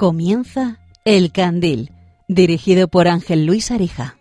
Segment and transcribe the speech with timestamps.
[0.00, 1.92] Comienza El Candil,
[2.26, 4.16] dirigido por Ángel Luis Arija.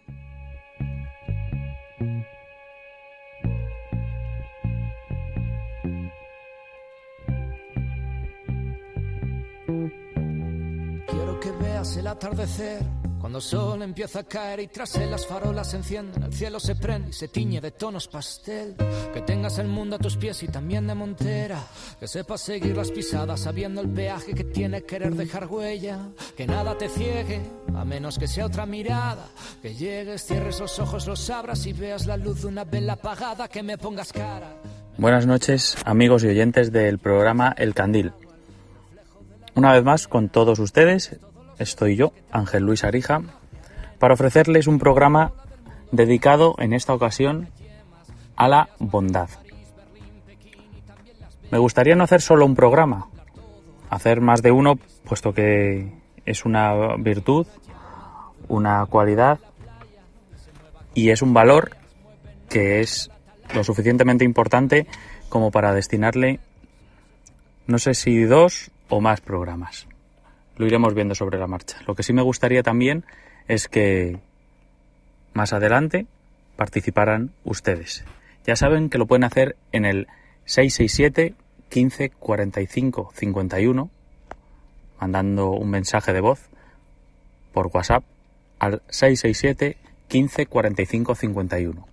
[11.08, 12.82] Quiero que veas el atardecer
[13.30, 16.60] cuando el sol empieza a caer y tras él las farolas se encienden, el cielo
[16.60, 18.74] se prende y se tiñe de tonos pastel.
[19.14, 21.62] Que tengas el mundo a tus pies y también de montera.
[22.00, 26.10] Que sepas seguir las pisadas sabiendo el peaje que tiene querer dejar huella.
[26.36, 27.40] Que nada te ciegue,
[27.76, 29.28] a menos que sea otra mirada.
[29.62, 33.48] Que llegues, cierres los ojos, los abras y veas la luz de una vela apagada.
[33.48, 34.56] Que me pongas cara.
[34.98, 38.12] Buenas noches, amigos y oyentes del programa El Candil.
[39.54, 41.20] Una vez más, con todos ustedes,
[41.60, 43.22] estoy yo, Ángel Luis Arija,
[44.00, 45.34] para ofrecerles un programa
[45.92, 47.50] dedicado en esta ocasión
[48.36, 49.30] a la bondad.
[51.52, 53.08] Me gustaría no hacer solo un programa,
[53.90, 55.92] hacer más de uno, puesto que
[56.26, 57.46] es una virtud,
[58.48, 59.40] una cualidad
[60.94, 61.76] y es un valor
[62.50, 63.12] que es
[63.54, 64.88] lo suficientemente importante
[65.28, 66.40] como para destinarle,
[67.68, 69.89] no sé si dos o más programas
[70.60, 71.78] lo iremos viendo sobre la marcha.
[71.88, 73.06] Lo que sí me gustaría también
[73.48, 74.20] es que
[75.34, 76.06] más adelante
[76.58, 78.04] participaran ustedes.
[78.46, 80.08] Ya saben que lo pueden hacer en el
[80.44, 81.34] 667
[81.70, 83.90] 15 45 51
[85.00, 86.50] mandando un mensaje de voz
[87.54, 88.04] por WhatsApp
[88.60, 89.78] al 667
[90.10, 91.88] 15 45 51.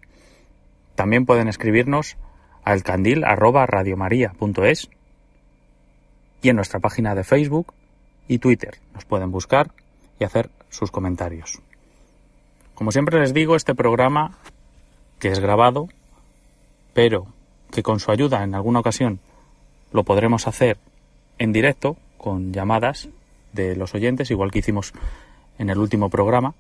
[0.97, 2.17] También pueden escribirnos
[2.65, 3.23] al candil
[6.43, 7.73] y en nuestra página de Facebook
[8.29, 8.79] y Twitter.
[8.95, 9.71] Nos pueden buscar
[10.19, 11.61] y hacer sus comentarios.
[12.75, 14.39] Como siempre les digo, este programa,
[15.19, 15.89] que es grabado,
[16.93, 17.27] pero
[17.73, 19.21] que con su ayuda en alguna ocasión
[19.93, 20.79] lo podremos hacer
[21.39, 23.09] en directo con llamadas
[23.53, 24.93] de los oyentes, igual que hicimos
[25.59, 26.55] en el último programa,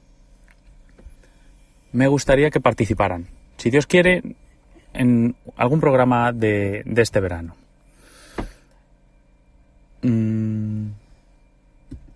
[1.93, 3.27] me gustaría que participaran.
[3.56, 4.22] Si Dios quiere,
[4.93, 7.54] en algún programa de, este verano.
[10.03, 10.88] Mm,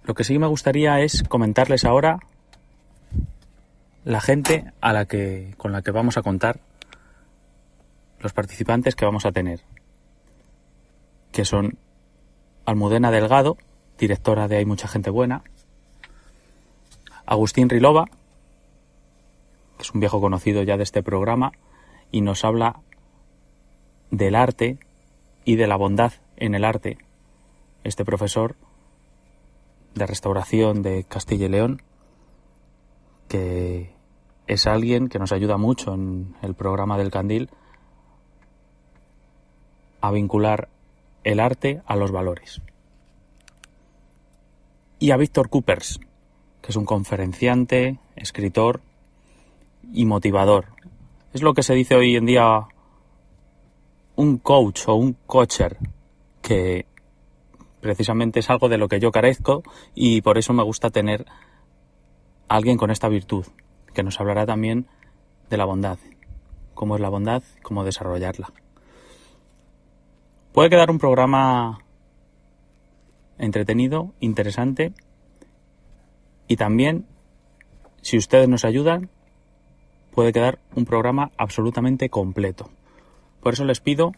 [0.05, 2.21] lo que sí me gustaría es comentarles ahora
[4.05, 6.61] la gente a la que, con la que vamos a contar,
[8.21, 9.61] los participantes que vamos a tener,
[11.33, 11.79] que son
[12.65, 13.57] Almudena Delgado,
[13.99, 15.43] directora de Hay mucha gente buena,
[17.27, 18.07] Agustín Rilova,
[19.77, 21.53] que es un viejo conocido ya de este programa,
[22.11, 22.81] y nos habla
[24.11, 24.79] del arte
[25.45, 26.99] y de la bondad en el arte.
[27.85, 28.57] Este profesor
[29.95, 31.83] de restauración de Castilla y León,
[33.29, 33.93] que
[34.47, 37.51] es alguien que nos ayuda mucho en el programa del Candil
[40.01, 40.69] a vincular
[41.25, 42.61] el arte a los valores.
[44.99, 46.01] Y a Víctor Coopers,
[46.61, 48.81] que es un conferenciante, escritor
[49.93, 50.67] y motivador.
[51.33, 52.67] Es lo que se dice hoy en día
[54.17, 55.79] un coach o un coacher
[56.43, 56.87] que
[57.81, 59.63] precisamente es algo de lo que yo carezco
[59.95, 61.27] y por eso me gusta tener
[62.49, 63.47] a alguien con esta virtud,
[63.95, 64.87] que nos hablará también
[65.49, 65.99] de la bondad,
[66.75, 68.53] cómo es la bondad, cómo desarrollarla.
[70.53, 71.85] Puede quedar un programa
[73.39, 74.93] entretenido, interesante
[76.49, 77.07] y también,
[78.03, 79.11] si ustedes nos ayudan,
[80.13, 82.71] puede quedar un programa absolutamente completo.
[83.41, 84.13] Por eso les pido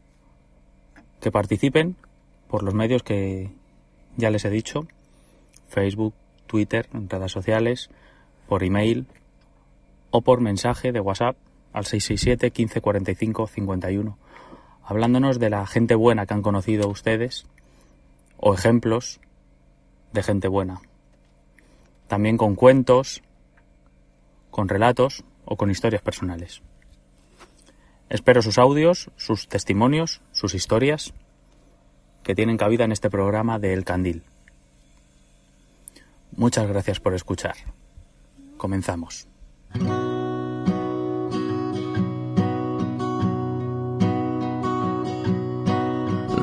[1.20, 1.96] que participen
[2.52, 3.50] por los medios que
[4.18, 4.86] ya les he dicho,
[5.68, 6.12] Facebook,
[6.46, 7.88] Twitter, en redes sociales,
[8.46, 9.06] por email
[10.10, 11.34] o por mensaje de WhatsApp
[11.72, 14.18] al 667 15 45 51,
[14.84, 17.46] hablándonos de la gente buena que han conocido ustedes
[18.36, 19.18] o ejemplos
[20.12, 20.82] de gente buena.
[22.06, 23.22] También con cuentos,
[24.50, 26.60] con relatos o con historias personales.
[28.10, 31.14] Espero sus audios, sus testimonios, sus historias
[32.22, 34.22] que tienen cabida en este programa de El Candil.
[36.36, 37.54] Muchas gracias por escuchar.
[38.56, 39.28] Comenzamos.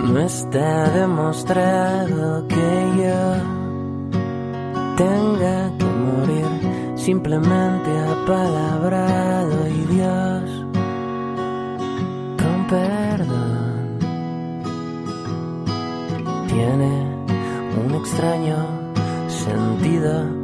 [0.03, 2.55] No está demostrado que
[2.97, 3.35] yo
[4.97, 10.65] tenga que morir, simplemente apalabrado y Dios
[12.37, 12.67] con
[16.49, 17.05] tiene
[17.85, 18.57] un extraño
[19.27, 20.38] sentido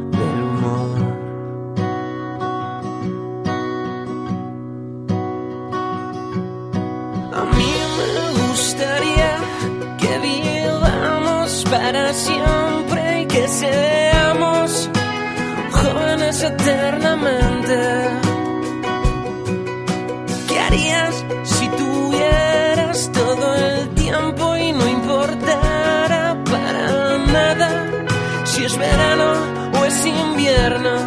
[28.68, 29.34] si es verano
[29.80, 30.98] o es invierno?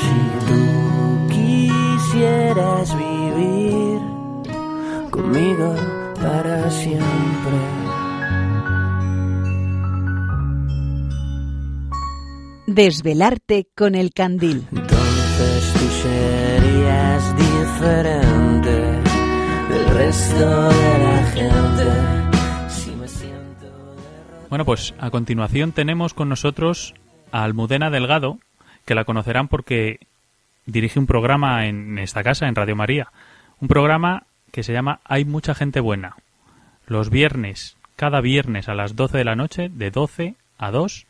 [0.00, 0.16] Si
[0.46, 4.00] tú quisieras vivir
[5.10, 5.74] conmigo
[6.20, 7.58] para siempre.
[12.66, 14.66] Desvelarte con el candil.
[14.72, 18.72] Entonces tú serías diferente
[19.70, 22.13] del resto de la gente.
[24.54, 26.94] Bueno, pues a continuación tenemos con nosotros
[27.32, 28.38] a Almudena Delgado,
[28.84, 29.98] que la conocerán porque
[30.64, 33.08] dirige un programa en esta casa, en Radio María.
[33.60, 34.22] Un programa
[34.52, 36.14] que se llama Hay mucha gente buena.
[36.86, 41.06] Los viernes, cada viernes a las 12 de la noche, de 12 a 2,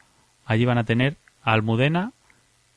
[0.46, 2.12] allí van a tener a Almudena,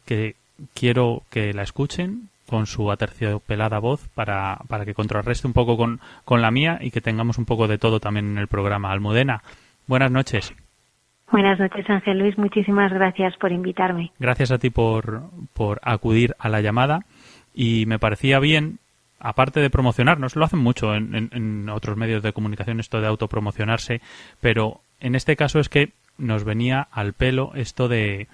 [0.06, 0.36] que
[0.74, 6.02] quiero que la escuchen con su aterciopelada voz para, para que contrarreste un poco con,
[6.26, 8.92] con la mía y que tengamos un poco de todo también en el programa.
[8.92, 9.44] Almudena,
[9.88, 10.54] buenas noches.
[11.32, 12.38] Buenas noches, Ángel Luis.
[12.38, 14.12] Muchísimas gracias por invitarme.
[14.20, 15.24] Gracias a ti por,
[15.54, 17.02] por acudir a la llamada
[17.54, 18.80] y me parecía bien,
[19.20, 23.08] aparte de promocionarnos, lo hacen mucho en, en- en otros medios de comunicación esto de
[23.08, 24.00] autopromocionarse,
[24.40, 28.28] pero en este caso es que nos venía al pelo esto de,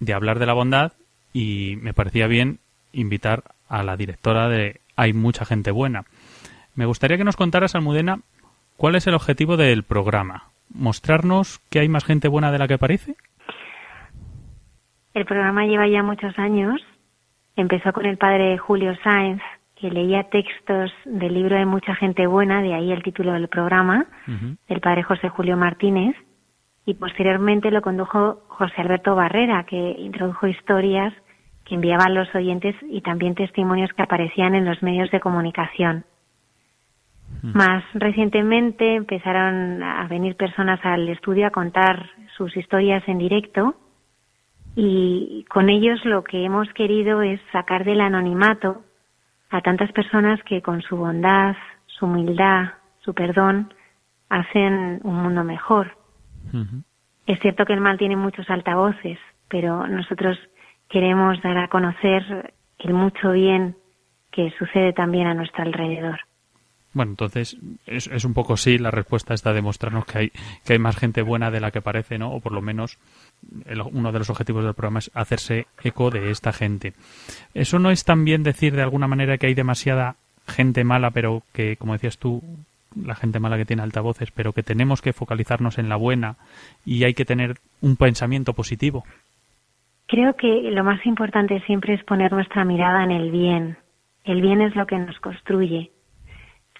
[0.00, 0.92] de hablar de la bondad
[1.32, 2.58] y me parecía bien
[2.92, 6.04] invitar a la directora de Hay mucha gente buena.
[6.74, 8.20] Me gustaría que nos contaras, Almudena,
[8.76, 10.44] cuál es el objetivo del programa.
[10.72, 13.16] ¿Mostrarnos que hay más gente buena de la que parece?
[15.14, 16.80] El programa lleva ya muchos años.
[17.56, 19.42] Empezó con el padre Julio Sáenz,
[19.74, 24.06] que leía textos del libro de mucha gente buena, de ahí el título del programa,
[24.26, 24.56] Ujú.
[24.68, 26.16] del padre José Julio Martínez,
[26.84, 31.12] y posteriormente lo condujo José Alberto Barrera, que introdujo historias
[31.64, 36.04] que enviaban los oyentes y también testimonios que aparecían en los medios de comunicación.
[37.42, 43.76] Más recientemente empezaron a venir personas al estudio a contar sus historias en directo
[44.74, 48.82] y con ellos lo que hemos querido es sacar del anonimato
[49.50, 51.56] a tantas personas que con su bondad,
[51.86, 53.72] su humildad, su perdón,
[54.28, 55.96] hacen un mundo mejor.
[57.26, 59.18] Es cierto que el mal tiene muchos altavoces,
[59.48, 60.38] pero nosotros
[60.88, 63.76] queremos dar a conocer el mucho bien
[64.30, 66.20] que sucede también a nuestro alrededor.
[66.94, 67.56] Bueno, entonces
[67.86, 70.32] es, es un poco sí la respuesta está de mostrarnos que hay,
[70.64, 72.32] que hay más gente buena de la que parece, ¿no?
[72.32, 72.98] O por lo menos
[73.66, 76.94] el- uno de los objetivos del programa es hacerse eco de esta gente.
[77.54, 81.76] Eso no es también decir de alguna manera que hay demasiada gente mala, pero que,
[81.76, 82.42] como decías tú,
[82.96, 86.36] la gente mala que tiene altavoces, pero que tenemos que focalizarnos en la buena
[86.86, 89.04] y hay que tener un pensamiento positivo.
[90.06, 93.76] Creo que lo más importante siempre es poner nuestra mirada en el bien.
[94.24, 95.90] El bien es lo que nos construye.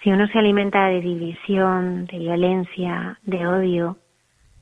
[0.03, 3.97] Si uno se alimenta de división, de violencia, de odio,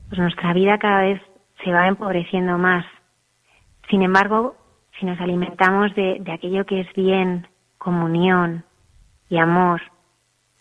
[0.08, 1.22] pues nuestra vida cada vez
[1.62, 2.84] se va empobreciendo más.
[3.88, 4.56] Sin embargo,
[4.98, 7.46] si nos alimentamos de, de aquello que es bien,
[7.78, 8.64] comunión
[9.30, 9.80] y amor,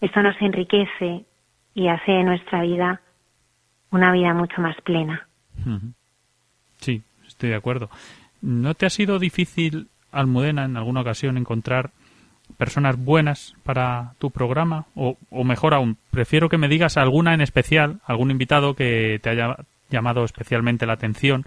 [0.01, 1.25] eso nos enriquece
[1.73, 3.01] y hace de nuestra vida
[3.91, 5.27] una vida mucho más plena.
[6.77, 7.89] Sí, estoy de acuerdo.
[8.41, 11.91] ¿No te ha sido difícil, Almudena, en alguna ocasión encontrar
[12.57, 14.85] personas buenas para tu programa?
[14.95, 19.29] O, o mejor aún, prefiero que me digas alguna en especial, algún invitado que te
[19.29, 19.57] haya
[19.89, 21.45] llamado especialmente la atención.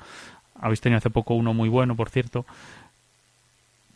[0.61, 2.45] Habéis tenido hace poco uno muy bueno, por cierto.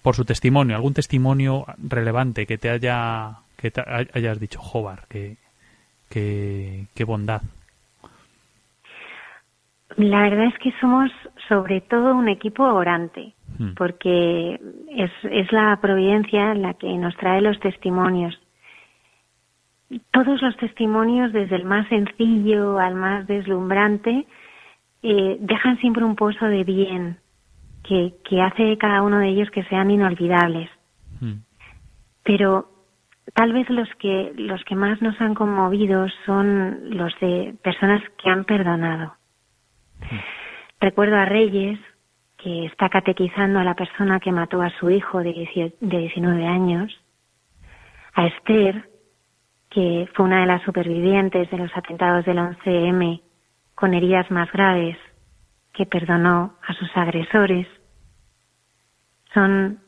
[0.02, 3.73] Por su testimonio, algún testimonio relevante que te haya que
[4.12, 5.37] hayas dicho, jobar, que,
[6.11, 7.42] que, qué bondad.
[9.97, 11.11] La verdad es que somos
[11.49, 13.75] sobre todo un equipo orante, Hmm.
[13.76, 18.38] porque es, es la providencia la que nos trae los testimonios.
[20.11, 24.26] Todos los testimonios, desde el más sencillo al más deslumbrante,
[25.03, 27.19] eh, dejan siempre un pozo de bien
[27.85, 30.69] que, que hace de cada uno de ellos que sean inolvidables.
[31.21, 31.35] Mm.
[32.25, 32.71] Pero
[33.35, 38.31] tal vez los que, los que más nos han conmovido son los de personas que
[38.31, 39.14] han perdonado.
[40.80, 41.78] Recuerdo a Reyes,
[42.37, 46.46] que está catequizando a la persona que mató a su hijo de 18 de 19
[46.46, 46.92] años,
[48.14, 48.90] a Esther,
[49.70, 53.23] que fue una de las supervivientes de los atentados del 11M
[53.75, 54.96] con heridas más graves,
[55.73, 57.66] que perdonó a sus agresores.
[59.32, 59.80] Son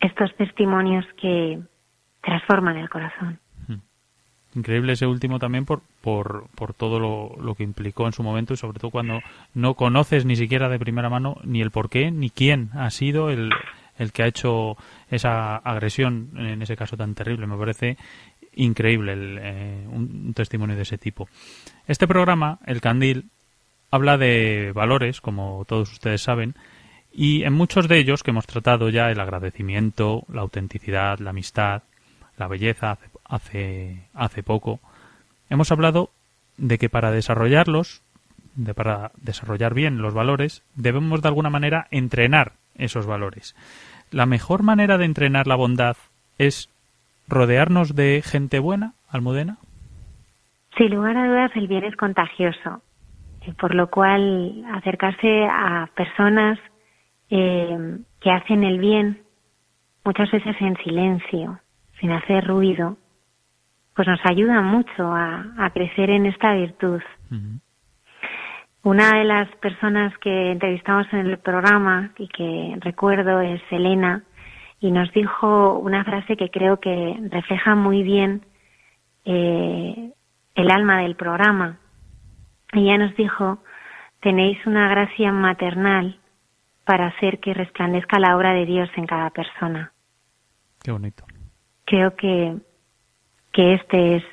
[0.00, 1.60] estos testimonios que
[2.20, 3.40] transforman el corazón.
[4.54, 8.54] Increíble ese último también por, por, por todo lo, lo, que implicó en su momento
[8.54, 9.20] y sobre todo cuando
[9.52, 13.30] no conoces ni siquiera de primera mano ni el por qué ni quién ha sido
[13.30, 13.50] el,
[13.98, 14.76] el que ha hecho
[15.10, 17.46] esa agresión en ese caso tan terrible.
[17.46, 17.96] Me parece
[18.54, 21.28] increíble el, eh, un, un testimonio de ese tipo.
[21.88, 23.24] Este programa, El Candil,
[23.90, 26.54] habla de valores, como todos ustedes saben,
[27.12, 31.82] y en muchos de ellos que hemos tratado ya el agradecimiento, la autenticidad, la amistad,
[32.36, 34.80] la belleza hace, hace, hace poco,
[35.50, 36.10] hemos hablado
[36.56, 38.02] de que para desarrollarlos,
[38.54, 43.54] de para desarrollar bien los valores, debemos de alguna manera entrenar esos valores.
[44.10, 45.96] La mejor manera de entrenar la bondad
[46.38, 46.68] es
[47.28, 49.58] rodearnos de gente buena, Almudena.
[50.76, 52.82] Sin lugar a dudas, el bien es contagioso,
[53.58, 56.58] por lo cual acercarse a personas
[57.30, 59.22] eh, que hacen el bien,
[60.04, 61.60] muchas veces en silencio,
[62.00, 62.96] sin hacer ruido,
[63.94, 67.00] pues nos ayuda mucho a, a crecer en esta virtud.
[67.30, 67.60] Uh -huh.
[68.82, 74.22] Una de las personas que entrevistamos en el programa y que recuerdo es Elena
[74.78, 78.42] y nos dijo una frase que creo que refleja muy bien
[79.24, 80.12] eh,
[80.54, 81.78] el alma del programa.
[82.72, 83.62] Ella nos dijo,
[84.20, 86.18] tenéis una gracia maternal
[86.84, 89.92] para hacer que resplandezca la obra de Dios en cada persona.
[90.82, 91.24] Qué bonito.
[91.86, 92.56] Creo que,
[93.54, 94.24] que este es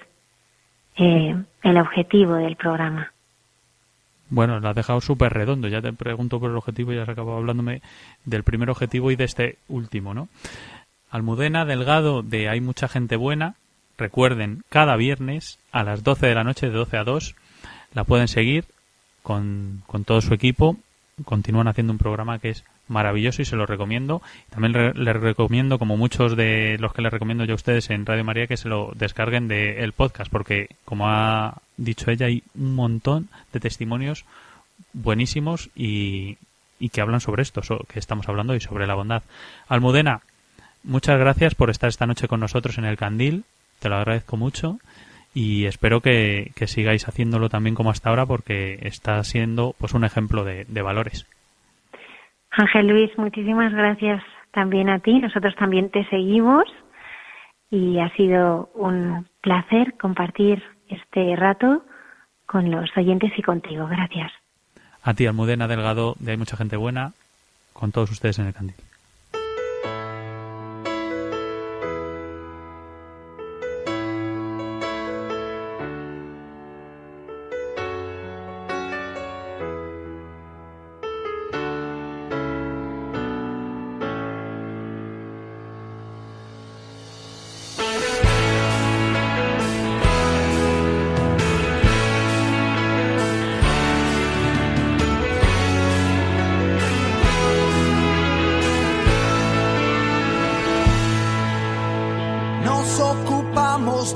[0.98, 3.14] eh, el objetivo del programa.
[4.30, 5.68] Bueno, lo has dejado súper redondo.
[5.68, 7.82] Ya te pregunto por el objetivo ya has acabado hablándome
[8.26, 10.28] del primer objetivo y de este último, ¿no?
[11.12, 13.56] Almudena Delgado de Hay mucha gente buena.
[13.98, 17.36] Recuerden, cada viernes a las 12 de la noche, de 12 a 2,
[17.94, 18.66] la pueden seguir
[19.22, 20.78] con, con todo su equipo
[21.26, 24.22] continúan haciendo un programa que es maravilloso y se lo recomiendo.
[24.50, 28.06] También les le recomiendo, como muchos de los que les recomiendo yo a ustedes en
[28.06, 32.44] Radio María, que se lo descarguen del el podcast, porque como ha dicho ella, hay
[32.56, 34.26] un montón de testimonios
[34.94, 36.38] buenísimos y,
[36.80, 39.24] y que hablan sobre esto, so, que estamos hablando y sobre la bondad.
[39.68, 40.22] Almudena,
[40.84, 43.46] muchas gracias por estar esta noche con nosotros en el Candil,
[43.80, 44.80] te lo agradezco mucho
[45.34, 50.04] y espero que, que, sigáis haciéndolo también como hasta ahora porque está siendo pues un
[50.04, 51.26] ejemplo de, de, valores.
[52.52, 54.22] Ángel Luis, muchísimas gracias
[54.52, 55.20] también a ti.
[55.20, 56.66] Nosotros también te seguimos
[57.70, 61.84] y ha sido un placer compartir este rato
[62.46, 63.88] con los oyentes y contigo.
[63.88, 64.32] Gracias.
[65.04, 67.14] A ti, Almudena Delgado, de Hay Mucha Gente Buena,
[67.74, 68.76] con todos ustedes en el Candil.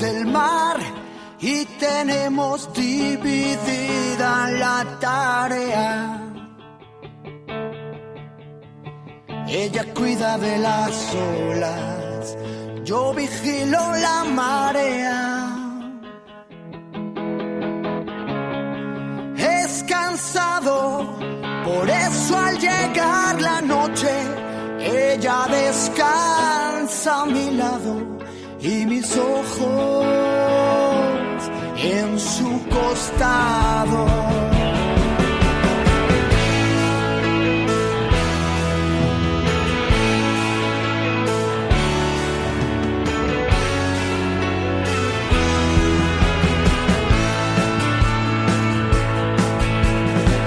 [0.06, 0.78] Del mar
[1.40, 4.32] y tenemos dividida
[4.64, 6.22] la tarea.
[9.48, 12.38] Ella cuida de las olas,
[12.84, 15.22] yo vigilo la marea.
[19.38, 21.18] Es cansado,
[21.68, 24.14] por eso al llegar la noche,
[24.80, 28.15] ella descansa a mi lado
[28.66, 30.06] y mis ojos
[31.78, 34.08] en su costado.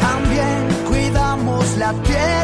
[0.00, 2.37] También cuidamos la tierra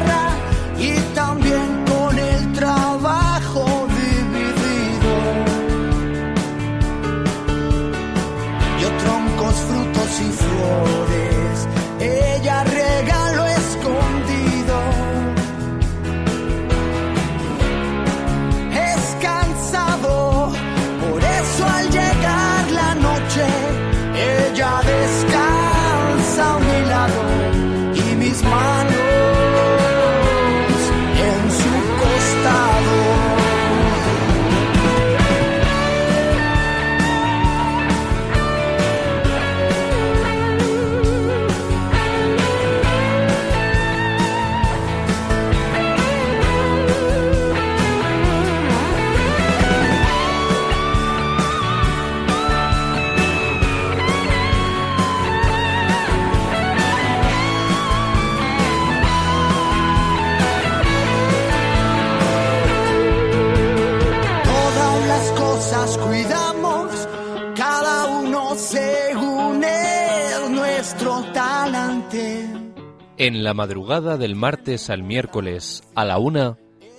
[73.25, 76.59] En la madrugada del martes al miércoles a la una,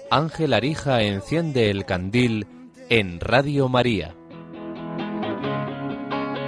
[0.10, 2.48] Ángel Arija enciende el candil
[2.90, 4.16] en Radio María.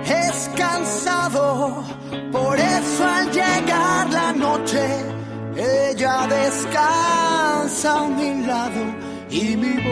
[0.03, 1.83] Es cansado,
[2.31, 4.83] por eso al llegar la noche,
[5.55, 8.83] ella descansa a mi lado
[9.29, 9.91] y mi voz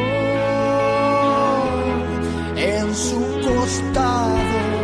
[2.57, 4.74] en su costado.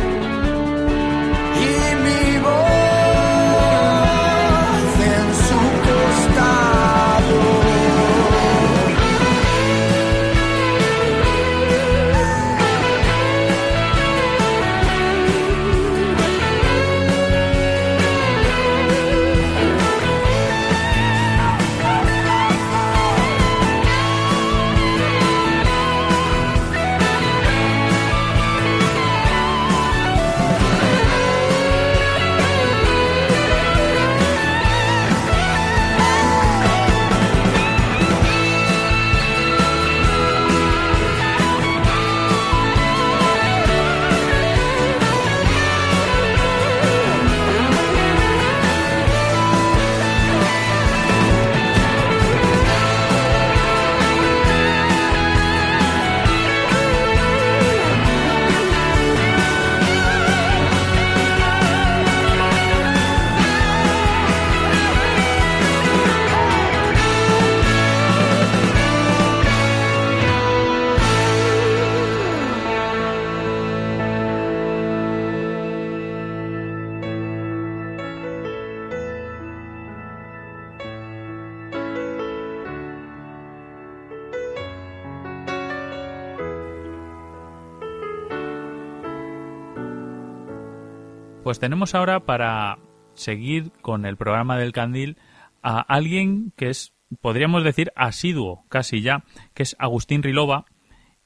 [91.62, 92.80] Tenemos ahora para
[93.14, 95.18] seguir con el programa del Candil
[95.62, 100.66] a alguien que es, podríamos decir, asiduo, casi ya, que es Agustín Rilova,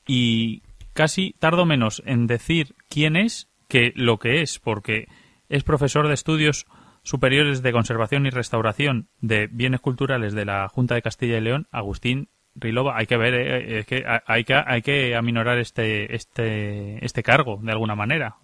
[0.05, 5.07] y casi tardo menos en decir quién es que lo que es, porque
[5.47, 6.65] es profesor de estudios
[7.01, 11.69] superiores de conservación y restauración de bienes culturales de la Junta de Castilla y León,
[11.71, 12.97] Agustín Rilova.
[12.97, 17.57] Hay que ver, eh, es que hay que hay que aminorar este este este cargo
[17.63, 18.35] de alguna manera.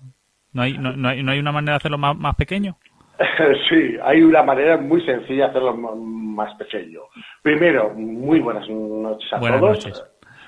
[0.53, 2.77] ¿No hay, no, no hay, no hay una manera de hacerlo más, más pequeño?
[3.69, 7.01] Sí, hay una manera muy sencilla de hacerlo más pequeño.
[7.41, 9.85] Primero, muy buenas noches a Buenas todos.
[9.85, 10.03] noches.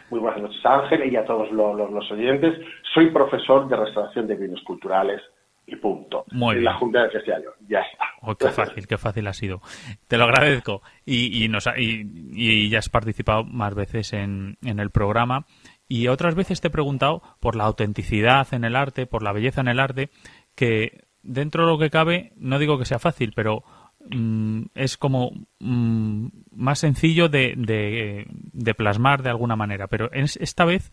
[0.10, 2.54] Muy buenas noches, Ángel, y a todos lo- lo- los oyentes.
[2.94, 5.22] Soy profesor de restauración de bienes culturales
[5.66, 6.26] y punto.
[6.32, 6.66] Muy en bien.
[6.66, 7.54] la Junta de León.
[7.68, 8.06] Ya está.
[8.22, 9.62] Oh, qué fácil, qué fácil ha sido.
[10.08, 10.82] Te lo agradezco.
[11.06, 15.46] Y, y, nos ha- y, y ya has participado más veces en, en el programa.
[15.88, 19.62] Y otras veces te he preguntado por la autenticidad en el arte, por la belleza
[19.62, 20.10] en el arte,
[20.56, 23.64] que dentro de lo que cabe, no digo que sea fácil, pero
[24.10, 29.88] mm, es como mm, más sencillo de, de- de plasmar de alguna manera.
[29.88, 30.92] Pero es- esta vez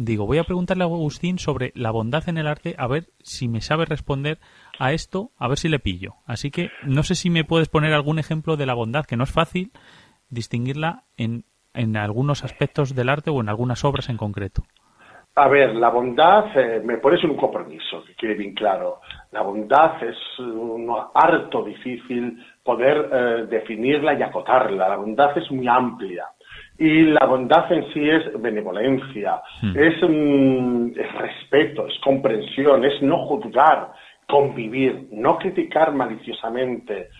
[0.00, 3.48] digo, voy a preguntarle a Agustín sobre la bondad en el arte, a ver si
[3.48, 4.38] me sabe responder
[4.78, 6.14] a esto, a ver si le pillo.
[6.24, 9.24] Así que no sé si me puedes poner algún ejemplo de la bondad, que no
[9.24, 9.72] es fácil
[10.30, 11.44] distinguirla en,
[11.78, 14.62] en algunos aspectos del arte o en algunas obras en concreto.
[15.36, 19.00] A ver, la bondad, eh, me pones en un compromiso, que quede bien claro.
[19.30, 24.88] La bondad es un harto difícil poder eh, definirla y acotarla.
[24.88, 26.26] La bondad es muy amplia.
[26.76, 29.40] Y la bondad en sí es benevolencia,
[29.74, 33.92] es, mm, es respeto, es comprensión, es no juzgar,
[34.28, 37.10] convivir, no criticar maliciosamente,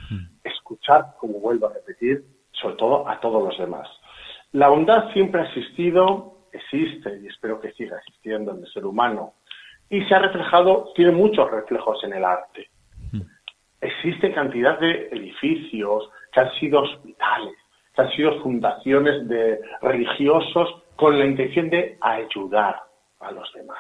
[0.43, 3.89] escuchar, como vuelvo a repetir, sobre todo a todos los demás.
[4.53, 9.35] La bondad siempre ha existido, existe y espero que siga existiendo en el ser humano
[9.91, 12.69] y se ha reflejado, tiene muchos reflejos en el arte.
[13.81, 17.55] Existe cantidad de edificios que han sido hospitales,
[17.95, 22.83] que han sido fundaciones de religiosos con la intención de ayudar
[23.21, 23.79] a los demás.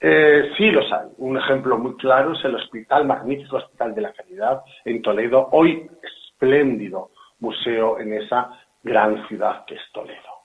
[0.00, 1.08] Eh, sí los hay.
[1.18, 5.88] Un ejemplo muy claro es el hospital, magnífico Hospital de la Caridad en Toledo, hoy
[6.02, 8.50] espléndido museo en esa
[8.86, 10.36] gran ciudad que es Toledo.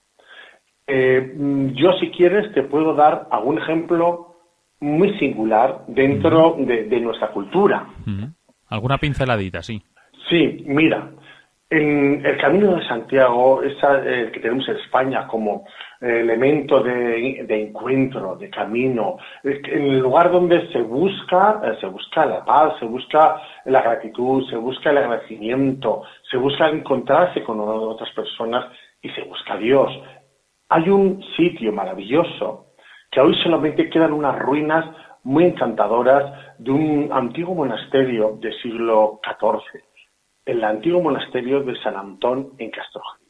[0.88, 4.36] Eh, mm, yo, si quieres, te puedo dar algún ejemplo
[4.82, 7.88] muy singular dentro de, de nuestra cultura.
[8.68, 9.82] Alguna pinceladita, sí.
[10.30, 11.12] Sí, mira,
[11.72, 15.64] en el Camino de Santiago, esa, eh, que tenemos en España como
[16.02, 22.26] eh, elemento de, encuentro, de camino, en el lugar donde se busca, eh, se busca
[22.26, 28.12] la paz, se busca la gratitud, se busca el agradecimiento, se busca encontrarse con otras
[28.12, 28.66] personas
[29.02, 29.90] y se busca a Dios.
[30.68, 32.74] Hay un sitio maravilloso
[33.10, 34.86] que hoy solamente quedan unas ruinas
[35.24, 39.84] muy encantadoras de un antiguo monasterio del siglo XIV,
[40.46, 43.22] el antiguo monasterio de San Antón en Castrojeriz.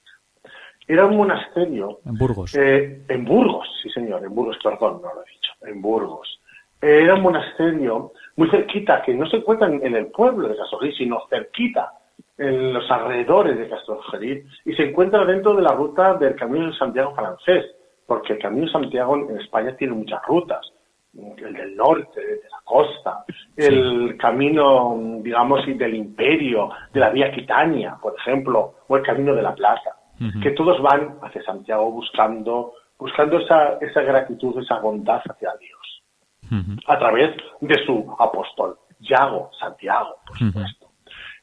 [0.87, 1.99] Era un monasterio...
[2.05, 2.55] En Burgos.
[2.55, 6.39] Eh, en Burgos, sí señor, en Burgos, perdón, no lo he dicho, en Burgos.
[6.81, 11.21] Era un monasterio muy cerquita, que no se encuentra en el pueblo de Castrojeriz, sino
[11.29, 11.93] cerquita,
[12.37, 16.77] en los alrededores de Castrojeriz, y se encuentra dentro de la ruta del Camino de
[16.77, 17.65] Santiago francés,
[18.07, 20.71] porque el Camino de Santiago en España tiene muchas rutas
[21.13, 27.97] el del norte, de la costa, el camino, digamos, del imperio, de la vía Quitania,
[28.01, 29.95] por ejemplo, o el camino de la plata,
[30.41, 36.99] que todos van hacia Santiago buscando, buscando esa, esa gratitud, esa bondad hacia Dios, a
[36.99, 40.87] través de su apóstol, Yago, Santiago, por supuesto.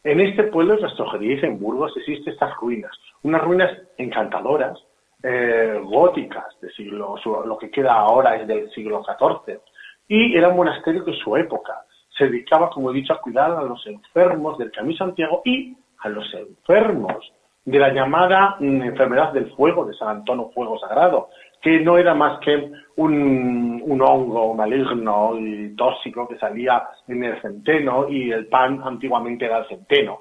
[0.04, 4.78] En este pueblo de Rastrojeriz, en Burgos, existen estas ruinas, unas ruinas encantadoras,
[5.22, 9.59] eh, góticas de siglo, lo que queda ahora es del siglo XIV,
[10.07, 11.83] y era un monasterio que en su época
[12.16, 16.09] se dedicaba, como he dicho, a cuidar a los enfermos del Camino Santiago y a
[16.09, 17.33] los enfermos
[17.64, 21.28] de la llamada mm, enfermedad del fuego, de San Antonio Fuego Sagrado,
[21.61, 27.40] que no era más que un, un, hongo maligno y tóxico que salía en el
[27.42, 30.20] centeno y el pan antiguamente era el centeno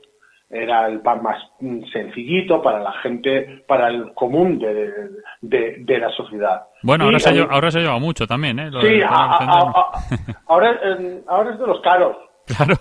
[0.50, 1.38] era el pan más
[1.92, 6.68] sencillito para la gente, para el común de, de, la sociedad.
[6.84, 8.70] Bueno, ahora, se, ahora se lleva mucho también, ¿eh?
[8.82, 10.80] sí, ahora,
[11.28, 12.18] ahora es de los caros.
[12.46, 12.76] Claro.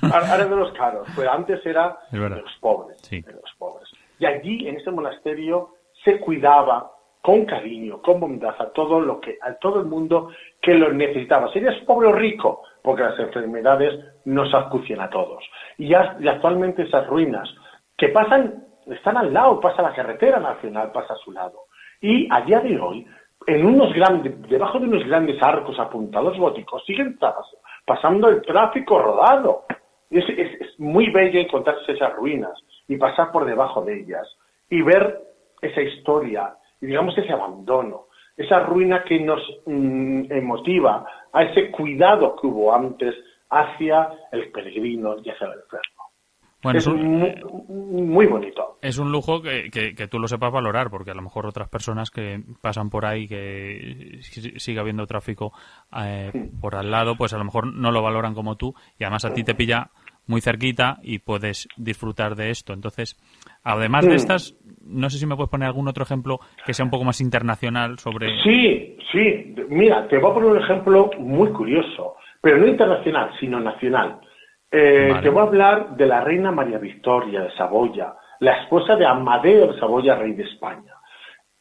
[0.00, 3.88] ahora es de los caros, pero antes era de los pobres, de los pobres.
[4.18, 9.38] Y allí, en ese monasterio, se cuidaba con cariño, con bondad a todo lo que,
[9.42, 11.52] a todo el mundo que lo necesitaba.
[11.52, 15.44] Serías pobre o rico, porque las enfermedades nos acucian a todos.
[15.78, 17.48] Y, actualmente esas ruinas
[17.96, 21.66] que pasan, están al lado, pasa la carretera nacional, pasa a su lado.
[22.00, 23.06] Y a día de hoy,
[23.46, 27.18] en unos grandes, debajo de unos grandes arcos apuntados góticos, siguen
[27.84, 29.64] pasando el tráfico rodado.
[30.10, 32.52] Es, es, es muy bello encontrarse esas ruinas
[32.88, 34.26] y pasar por debajo de ellas
[34.68, 35.20] y ver
[35.60, 42.36] esa historia y digamos ese abandono, esa ruina que nos mm, emotiva a ese cuidado
[42.40, 43.14] que hubo antes
[43.50, 46.02] hacia el peregrino y hacia el enfermo.
[46.62, 48.78] Bueno, es, muy, bonito.
[48.80, 52.12] Es un lujo que, que, tú lo sepas valorar, porque a lo mejor otras personas
[52.12, 55.52] que pasan por ahí, que sigue habiendo tráfico
[56.04, 59.24] eh, por al lado, pues a lo mejor no lo valoran como tú, y además
[59.24, 59.90] a ti te pilla
[60.26, 62.72] muy cerquita y puedes disfrutar de esto.
[62.72, 63.16] Entonces,
[63.62, 64.54] además de estas,
[64.84, 67.98] no sé si me puedes poner algún otro ejemplo que sea un poco más internacional
[67.98, 68.28] sobre...
[68.42, 69.54] Sí, sí.
[69.68, 74.20] Mira, te voy a poner un ejemplo muy curioso, pero no internacional, sino nacional.
[74.70, 79.06] Eh, te voy a hablar de la reina María Victoria de Saboya, la esposa de
[79.06, 80.94] Amadeo de Saboya, rey de España.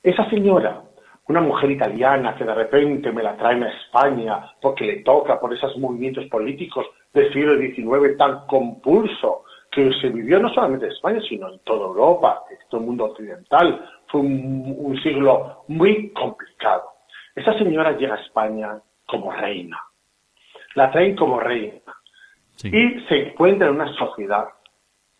[0.01, 0.81] Esa señora,
[1.27, 5.53] una mujer italiana que de repente me la traen a España porque le toca por
[5.53, 11.21] esos movimientos políticos del siglo XIX tan compulso que se vivió no solamente en España,
[11.27, 13.89] sino en toda Europa, en todo el mundo occidental.
[14.07, 16.83] Fue un, siglo muy complicado.
[17.33, 19.81] Esa señora llega a España como reina.
[20.75, 21.79] La traen como reina.
[22.63, 24.45] Y se encuentra en una sociedad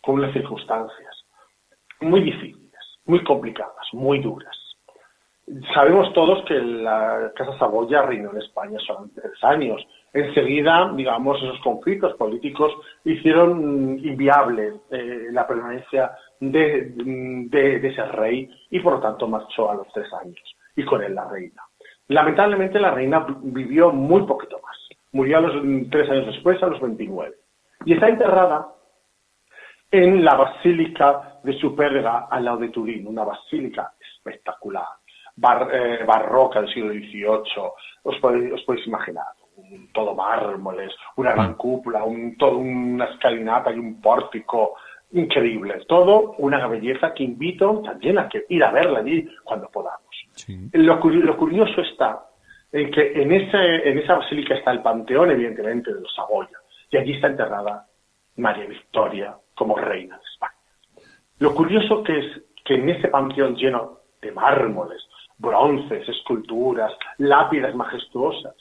[0.02, 1.24] con unas circunstancias
[2.00, 4.56] muy difíciles, muy complicadas, muy duras.
[5.74, 11.58] Sabemos todos que la Casa Saboya reinó en España solamente tres años enseguida, digamos, esos
[11.60, 12.72] conflictos políticos
[13.04, 16.92] hicieron inviable eh, la permanencia de,
[17.82, 20.40] ese rey y por lo tanto marchó a los tres años
[20.76, 21.62] y con él la reina.
[22.08, 24.76] Lamentablemente la reina vivió muy poquito más.
[25.12, 25.52] Murió a
[25.90, 27.34] tres años después, a los 29.
[27.84, 28.68] Y está enterrada
[29.90, 34.86] en la Basílica de Superga al lado de Turín, una basílica espectacular,
[35.36, 37.62] eh, barroca del siglo XVIII,
[38.04, 39.26] os podéis, os podéis imaginar
[39.92, 44.74] todo mármoles, una gran cúpula, un, todo una escalinata y un pórtico
[45.12, 45.82] increíble.
[45.86, 50.00] Todo una belleza que invito también a que ir a verla allí cuando podamos.
[50.72, 52.24] Lo, curioso está
[52.72, 56.58] en que en, ese, en esa basílica está el panteón, evidentemente, de los Saboya,
[56.90, 57.86] y allí está enterrada
[58.36, 60.52] María Victoria como reina de España.
[61.38, 65.02] Lo curioso que es que en ese panteón lleno de mármoles,
[65.38, 68.54] bronces, esculturas, lápidas majestuosas,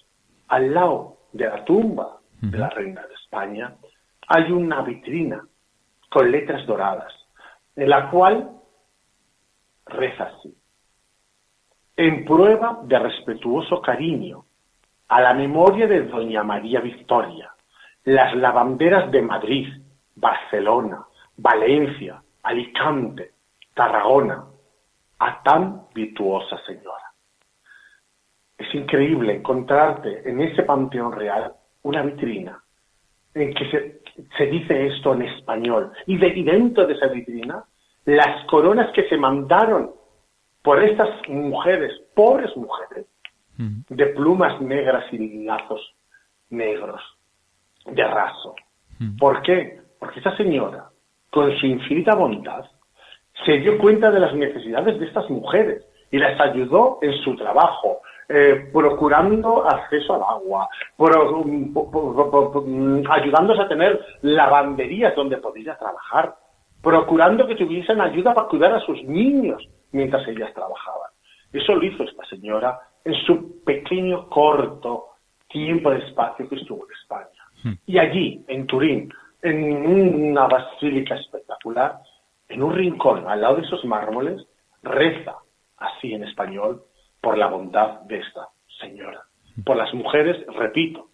[0.48, 3.76] al lado de la tumba de la reina de España
[4.28, 5.44] hay una vitrina
[6.10, 7.14] con letras doradas,
[7.76, 8.50] en la cual
[9.86, 10.56] reza así.
[11.96, 14.46] En prueba de respetuoso cariño
[15.08, 17.54] a la memoria de Doña María Victoria,
[18.06, 19.68] las lavanderas de Madrid,
[20.16, 21.06] Barcelona,
[21.38, 23.34] Valencia, Alicante,
[23.74, 24.46] Tarragona,
[25.24, 27.12] a tan virtuosa señora
[28.62, 31.54] es increíble encontrarte en ese panteón real
[31.84, 32.64] una vitrina
[33.34, 34.02] en que se,
[34.38, 35.92] se dice esto en español.
[36.06, 37.64] Y, de, y dentro de esa vitrina,
[38.06, 39.92] las coronas que se mandaron
[40.62, 43.08] por estas mujeres, pobres mujeres,
[43.58, 45.94] de plumas negras y lazos
[46.50, 47.00] negros,
[47.86, 48.56] de raso.
[49.20, 49.82] ¿Por qué?
[50.00, 50.90] Porque esa señora,
[51.30, 52.66] con su infinita bondad,
[53.46, 58.02] se dio cuenta de las necesidades de estas mujeres y las ayudó en su trabajo,
[58.28, 60.70] eh, procurando acceso al agua,
[63.10, 66.36] ayudándose a tener lavanderías donde podía trabajar,
[66.82, 71.12] procurando que tuviesen ayuda para cuidar a sus niños mientras ellas trabajaban.
[71.52, 75.08] Eso lo hizo esta señora en su pequeño, corto
[75.50, 77.44] tiempo de espacio que estuvo en España.
[77.64, 77.74] Hmm.
[77.86, 79.86] Y allí, en Turín, en
[80.32, 82.00] una basílica espectacular,
[82.52, 84.46] en un rincón al lado de esos mármoles,
[84.84, 85.36] reza,
[85.78, 86.84] así en español,
[87.22, 89.22] por la bondad de esta señora.
[89.66, 91.10] Por las mujeres, repito,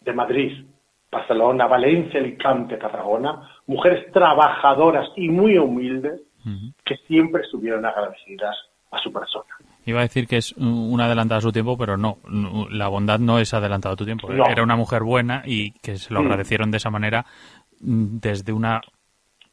[0.00, 0.64] de Madrid,
[1.10, 6.68] Barcelona, Valencia, Alicante, Tarragona, mujeres trabajadoras y muy humildes hmm.
[6.84, 8.56] que siempre estuvieron agradecidas
[8.90, 9.48] a su persona.
[9.84, 12.18] Iba a decir que es una adelantada a su tiempo, pero no,
[12.70, 14.30] la bondad no es adelantada a tu tiempo.
[14.30, 16.24] Era una mujer buena y que se lo mm.
[16.26, 17.24] agradecieron de esa manera
[17.80, 18.82] mm, desde una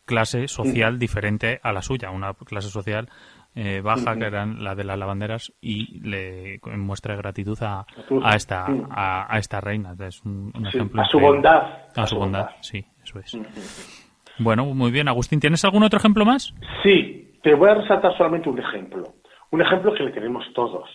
[0.05, 0.99] clase social mm.
[0.99, 3.09] diferente a la suya, una clase social
[3.55, 7.85] eh, baja que eran la de las lavanderas y le muestra gratitud a,
[8.21, 9.95] a esta a, esta reina.
[10.05, 11.63] Es un, ejemplo a su bondad.
[11.95, 13.37] A, su bondad, sí, eso es.
[14.39, 15.07] Bueno, muy bien.
[15.07, 16.53] Agustín, ¿tienes algún otro ejemplo más?
[16.83, 19.03] Sí, te voy a resaltar solamente un ejemplo.
[19.51, 20.89] Un ejemplo que le tenemos todos.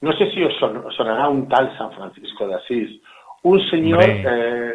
[0.00, 0.54] No sé si os,
[0.96, 3.00] sonará un tal San Francisco de Asís,
[3.42, 4.74] un señor, eh,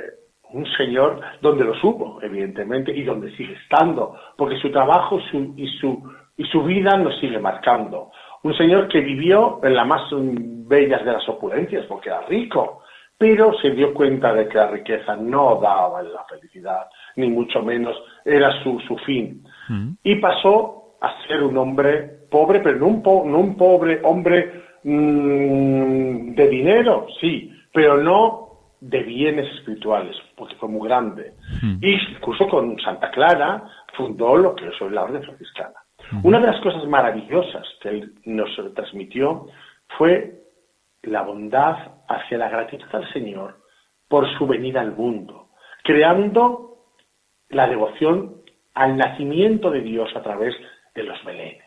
[0.54, 5.20] un señor donde lo supo, evidentemente, y donde sigue estando, porque su trabajo
[5.56, 6.04] y, su,
[6.38, 8.12] y su vida nos sigue marcando.
[8.44, 12.82] Un señor que vivió en las más bellas de las opulencias, porque era rico,
[13.18, 17.96] pero se dio cuenta de que la riqueza no daba la felicidad, ni mucho menos
[18.24, 19.44] era su, su fin.
[19.70, 19.92] Mm.
[20.04, 26.34] Y pasó a ser un hombre pobre, pero no un, no un pobre hombre mm,
[26.36, 28.46] de dinero, sí, pero no
[28.82, 31.34] de bienes espirituales, porque fue muy grande.
[31.62, 31.78] Hmm.
[31.82, 33.64] Y incluso con Santa Clara
[33.96, 35.76] fundó lo que es la Orden Franciscana.
[36.12, 36.20] Hmm.
[36.24, 39.48] Una de las cosas maravillosas que él nos transmitió
[39.98, 40.42] fue
[41.04, 43.60] la bondad hacia la gratitud al Señor
[44.08, 45.50] por su venida al mundo,
[45.84, 46.78] creando
[47.50, 48.42] la devoción
[48.74, 50.56] al nacimiento de Dios a través
[50.94, 51.65] de los belenes.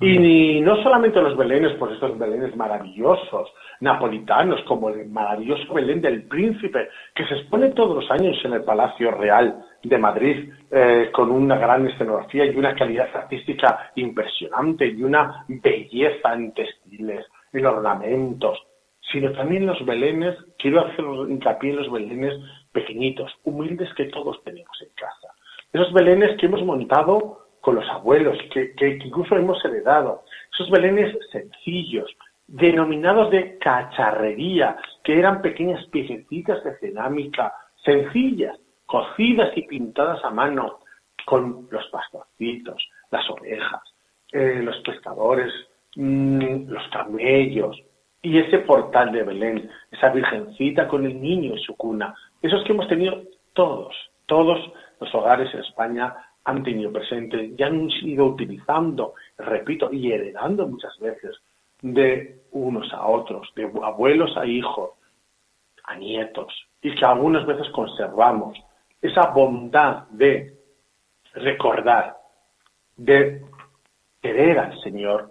[0.00, 6.22] Y no solamente los belenes, por estos belenes maravillosos, napolitanos, como el maravilloso Belén del
[6.22, 11.32] Príncipe, que se expone todos los años en el Palacio Real de Madrid, eh, con
[11.32, 18.56] una gran escenografía y una calidad artística impresionante y una belleza en textiles, en ornamentos,
[19.10, 22.34] sino también los belenes, quiero hacer hincapié en los belenes
[22.70, 25.34] pequeñitos, humildes que todos tenemos en casa.
[25.72, 30.24] Esos belenes que hemos montado con los abuelos, que, incluso hemos heredado.
[30.52, 32.10] Esos belenes sencillos,
[32.46, 37.52] denominados de cacharrería, que eran pequeñas piececitas de cerámica,
[37.84, 40.80] sencillas, cocidas y pintadas a mano,
[41.26, 43.82] con los pastorcitos, las ovejas,
[44.32, 45.52] eh, los pescadores,
[45.96, 47.76] mm, los camellos,
[48.22, 52.72] y ese portal de Belén, esa virgencita con el niño en su cuna, esos que
[52.72, 53.94] hemos tenido todos,
[54.26, 54.58] todos
[55.00, 56.14] los hogares en España
[56.48, 61.36] han tenido presente y han ido utilizando, repito, y heredando muchas veces
[61.82, 64.92] de unos a otros, de abuelos a hijos,
[65.84, 68.58] a nietos, y que algunas veces conservamos
[69.02, 70.54] esa bondad de
[71.34, 72.16] recordar,
[72.96, 73.44] de
[74.22, 75.30] querer al Señor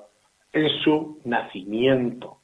[0.54, 2.38] en su nacimiento,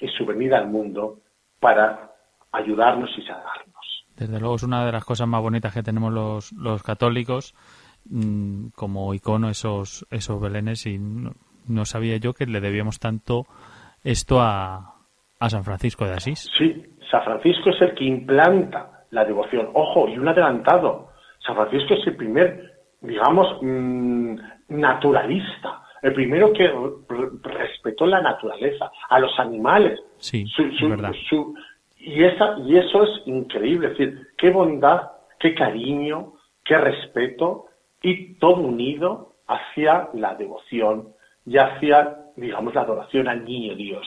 [0.00, 1.18] y su venida al mundo
[1.60, 2.10] para
[2.52, 4.06] ayudarnos y salvarnos.
[4.16, 7.54] Desde luego es una de las cosas más bonitas que tenemos los católicos,
[8.10, 13.46] Mm, como icono esos, esos belenes y no, sabía yo que le debíamos tanto
[14.02, 14.96] esto a,
[15.40, 16.50] a San Francisco de Asís.
[16.58, 19.70] Sí, San Francisco es el que implanta la devoción.
[19.72, 21.08] Ojo, y un adelantado.
[21.38, 24.36] San Francisco es el primer, digamos, mm,
[24.68, 26.70] naturalista, el primero que
[27.42, 29.98] respetó la naturaleza, a los animales.
[30.18, 31.12] Sí, es verdad.
[31.98, 37.66] y, esa, y eso es increíble, es decir, qué bondad, qué cariño, qué respeto
[38.04, 41.08] y todo unido hacia la devoción
[41.46, 44.06] y hacia, digamos, la adoración al niño Dios.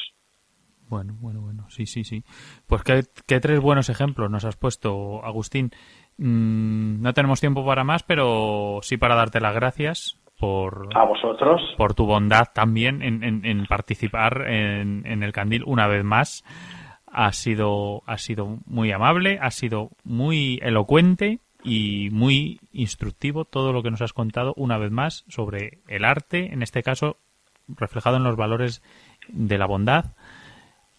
[0.87, 2.23] Bueno, bueno, bueno, sí, sí, sí.
[2.67, 5.71] Pues qué, tres buenos ejemplos nos has puesto, Agustín.
[6.17, 11.59] Mm, no tenemos tiempo para más, pero sí para darte las gracias por a vosotros
[11.77, 16.43] por tu bondad también en, en, en participar en, en, el candil una vez más
[17.07, 23.83] ha sido ha sido muy amable ha sido muy elocuente y muy instructivo todo lo
[23.83, 27.17] que nos has contado una vez más sobre el arte en este caso
[27.67, 28.81] reflejado en los valores
[29.27, 30.13] de la bondad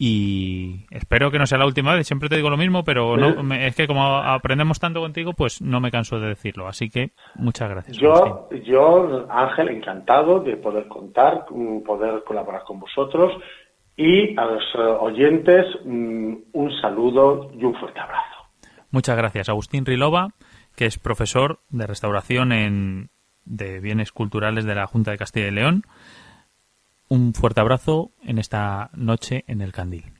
[0.00, 2.06] y espero que no sea la última vez.
[2.06, 5.80] Siempre te digo lo mismo, pero no, es que como aprendemos tanto contigo, pues no
[5.80, 6.68] me canso de decirlo.
[6.68, 7.96] Así que muchas gracias.
[7.96, 13.32] Yo, yo Ángel, encantado de poder contar, mm, poder colaborar con vosotros
[13.96, 18.38] y a los eh, oyentes mm, un saludo y un fuerte abrazo.
[18.92, 20.28] Muchas gracias, Agustín Rilova,
[20.78, 23.10] que es profesor de restauración en,
[23.44, 25.84] de bienes culturales de la Junta de Castilla y León
[27.08, 30.12] un fuerte abrazo en esta noche en el Candil.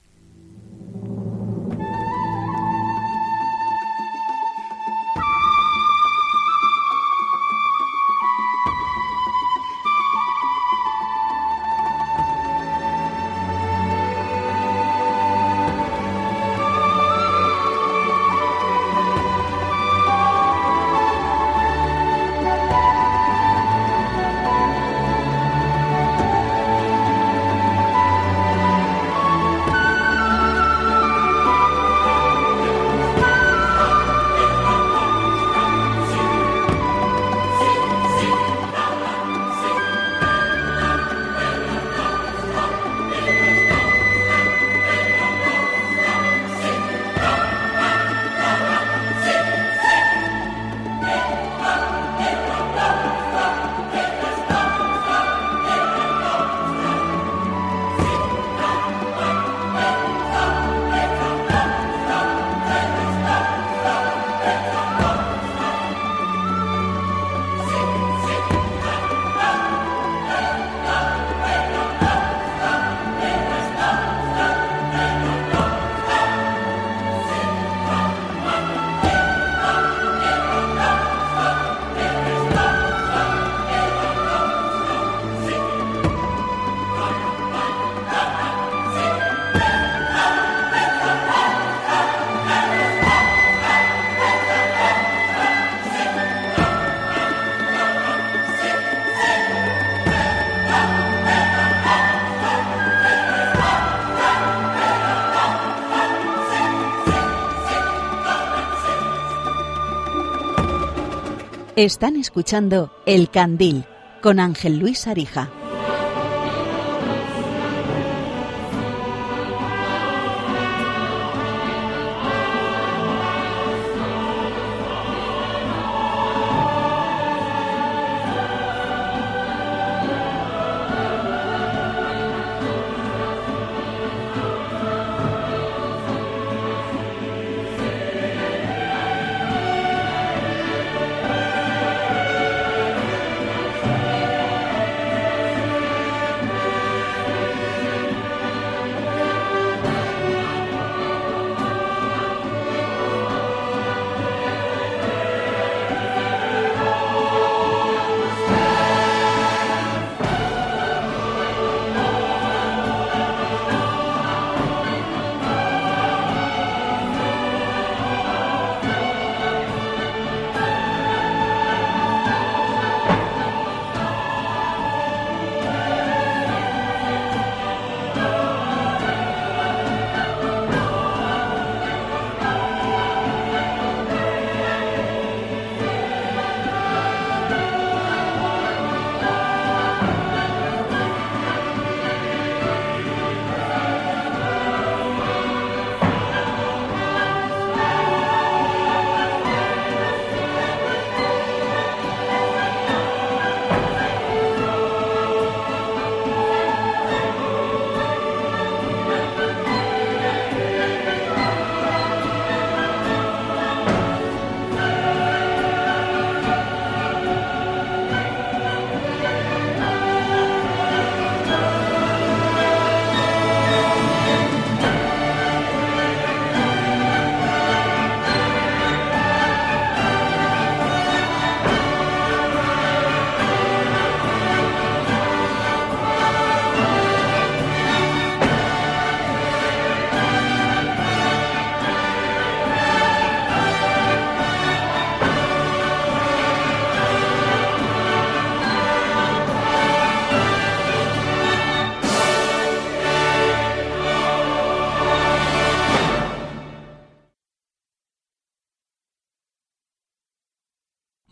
[111.78, 113.84] Están escuchando El Candil
[114.20, 115.48] con Ángel Luis Arija.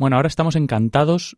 [0.07, 1.37] Bueno, ahora estamos encantados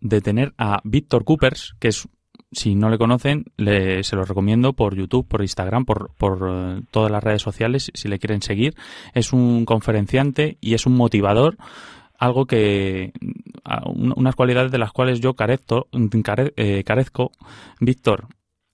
[0.00, 2.08] de tener a Víctor Coopers, que es,
[2.50, 7.10] si no le conocen, le, se lo recomiendo por YouTube, por Instagram, por, eh, todas
[7.10, 8.74] las redes sociales, si le quieren seguir.
[9.12, 11.58] Es un conferenciante y es un motivador
[12.18, 13.12] algo que
[13.84, 17.32] unas cualidades de las cuales yo carezco, eh, carezco.
[17.80, 18.28] Víctor,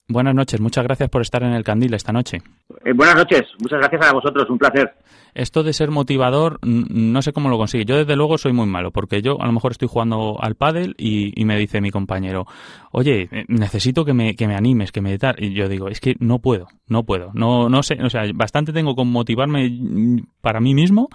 [0.07, 2.41] buenas noches, muchas gracias por estar en el Candil esta noche.
[2.85, 4.93] Eh, buenas noches, muchas gracias a vosotros, un placer.
[5.33, 7.85] Esto de ser motivador, no sé cómo lo consigue.
[7.85, 10.93] Yo desde luego soy muy malo, porque yo a lo mejor estoy jugando al pádel
[10.97, 12.45] y, me dice mi compañero,
[12.91, 15.17] oye, eh, necesito que me, que me animes, que me.
[15.39, 18.73] Y yo digo, es que no puedo, no puedo, no, no sé, o sea, bastante
[18.73, 21.09] tengo con motivarme para mí mismo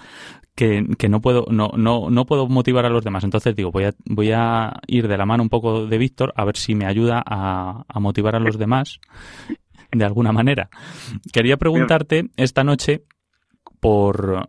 [0.54, 3.22] que, no puedo no, no, no puedo motivar a los demás.
[3.22, 6.44] Entonces digo, voy a, voy a ir de la mano un poco de Víctor a
[6.44, 8.98] ver si me ayuda a motivar a los demás
[9.92, 10.70] de alguna manera.
[11.32, 13.04] Quería preguntarte esta noche
[13.80, 14.46] por,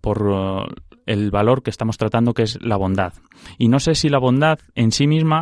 [0.00, 0.74] por
[1.06, 3.14] el valor que estamos tratando, que es la bondad.
[3.58, 5.40] Y no sé si la bondad en sí misma,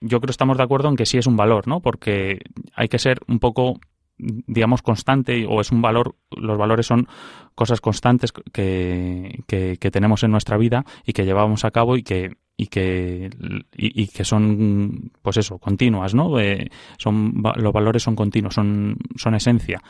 [0.00, 1.80] yo creo que estamos de acuerdo en que sí es un valor, ¿no?
[1.80, 2.40] Porque
[2.74, 3.80] hay que ser un poco
[4.18, 7.06] digamos, constante o es un valor, los valores son
[7.54, 12.36] cosas constantes que, que, tenemos en nuestra vida y que llevamos a cabo y que
[12.56, 13.30] y que
[13.76, 19.34] y, que son pues eso continuas no eh, son los valores son continuos son son
[19.34, 19.82] esencia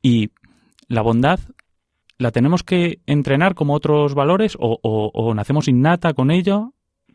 [0.00, 0.30] y
[0.88, 1.38] la bondad
[2.18, 6.72] la tenemos que entrenar como otros valores o, o, nacemos innata con ello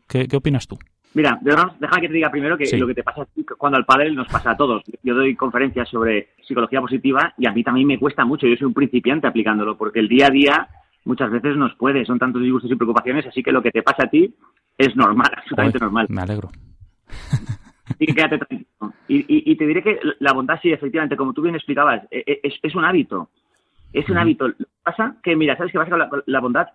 [0.08, 0.76] ¿Qué, ¿Qué opinas tú?
[1.14, 3.26] Mira, deja que te diga primero que lo que te pasa
[3.58, 4.82] cuando al padre nos pasa a todos.
[5.02, 8.46] Yo doy conferencias sobre psicología positiva y a mí también me cuesta mucho.
[8.46, 10.68] Yo soy un principiante aplicándolo porque el día a día
[11.04, 14.04] muchas veces nos puede, son tantos disgustos y preocupaciones, así que lo que te pasa
[14.04, 14.34] a ti
[14.80, 16.06] es normal, absolutamente normal.
[16.08, 16.50] Me alegro.
[17.98, 18.94] Y quédate tranquilo.
[19.08, 22.74] Y, te diré que la bondad, sí, efectivamente, como tú bien explicabas, e, e, es,
[22.76, 23.28] un hábito.
[23.92, 24.46] Es un hábito.
[24.46, 26.68] Lo que pasa que, mira, ¿sabes qué pasa con la bondad?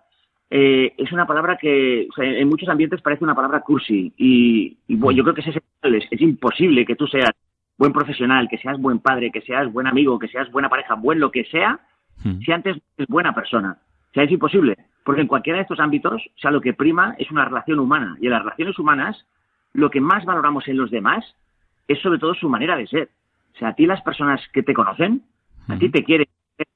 [0.50, 5.34] eh, es una palabra que en muchos ambientes parece una palabra cursi y, yo creo
[5.34, 7.32] que es, es imposible que tú seas
[7.76, 11.18] buen profesional, que seas buen padre, que seas buen amigo, que seas buena pareja, buen
[11.18, 11.80] lo que sea,
[12.44, 13.76] si antes es buena persona.
[14.16, 17.14] O sea, es imposible, porque en cualquiera de estos ámbitos, o sea, lo que prima
[17.18, 19.26] es una relación humana y en las relaciones humanas
[19.74, 21.22] lo que más valoramos en los demás
[21.86, 23.10] es sobre todo su manera de ser.
[23.54, 25.22] O sea, a ti las personas que te conocen,
[25.68, 26.28] a ti te quieren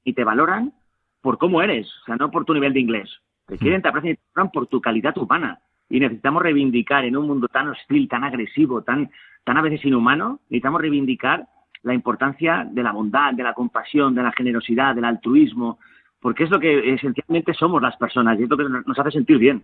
[0.05, 0.74] y te valoran
[1.22, 3.09] por cómo eres, o sea, no por tu nivel de inglés,
[3.47, 5.61] te quieren, te aprecian y te por tu calidad humana.
[5.88, 9.11] Y necesitamos reivindicar en un mundo tan hostil, tan agresivo, tan,
[9.45, 11.47] tan a veces inhumano, necesitamos reivindicar
[11.84, 15.78] la importancia de la bondad, de la compasión, de la generosidad, del altruismo,
[16.21, 19.39] porque es lo que esencialmente somos las personas y es lo que nos hace sentir
[19.39, 19.62] bien.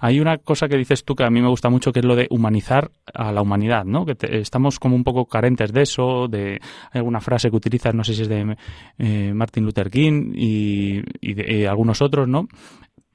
[0.00, 2.16] Hay una cosa que dices tú que a mí me gusta mucho, que es lo
[2.16, 4.04] de humanizar a la humanidad, ¿no?
[4.04, 6.60] Que estamos como un poco carentes de eso, de
[6.92, 8.56] alguna frase que utilizas, no sé si es de
[8.98, 11.02] eh, Martin Luther King y,
[11.34, 12.48] de, algunos otros, ¿no?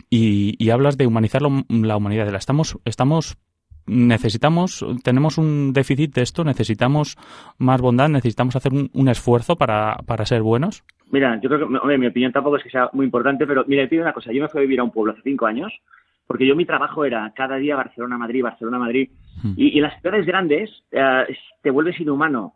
[0.09, 2.29] y, hablas de humanizar la, humanidad.
[2.29, 3.37] La estamos, estamos
[3.89, 7.17] necesitamos, tenemos un déficit de esto, necesitamos
[7.57, 10.83] más bondad, necesitamos hacer un, esfuerzo para, para, ser buenos.
[11.11, 13.83] Mira, yo creo que, hombre, mi opinión tampoco es que sea muy importante, pero mira,
[13.83, 15.73] te digo una cosa, yo me fui a vivir a un pueblo hace cinco años,
[16.27, 19.09] porque yo mi trabajo era cada día Barcelona-Madrid, Barcelona-Madrid,
[19.43, 19.53] hmm.
[19.57, 22.53] y, en las ciudades grandes eh, te vuelves inhumano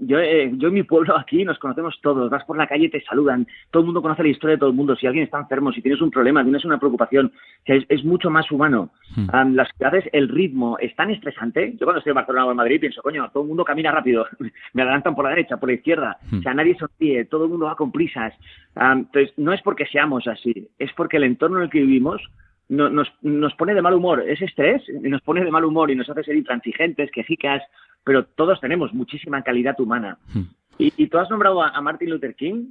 [0.00, 2.90] yo, eh, yo en mi pueblo aquí nos conocemos todos, vas por la calle y
[2.90, 5.38] te saludan, todo el mundo conoce la historia de todo el mundo, si alguien está
[5.38, 7.30] enfermo, si tienes un problema, tienes una preocupación,
[7.64, 8.90] es, es mucho más humano.
[9.14, 9.54] Hmm.
[9.54, 12.80] las ciudades, el ritmo es tan estresante, yo cuando estoy en Barcelona o en Madrid
[12.80, 14.26] pienso, coño, todo el mundo camina rápido,
[14.72, 16.38] me adelantan por la derecha, por la izquierda, hmm.
[16.38, 18.32] o sea, nadie sonríe, todo el mundo va con prisas.
[18.74, 22.22] entonces, no es porque seamos así, es porque el entorno en el que vivimos
[22.70, 26.08] nos, nos pone de mal humor, es estrés, nos pone de mal humor y nos
[26.08, 27.62] hace ser intransigentes, quejicas,
[28.04, 30.18] pero todos tenemos muchísima calidad humana.
[30.32, 30.42] Hmm.
[30.78, 32.70] Y, tú has nombrado a, Martin Luther King,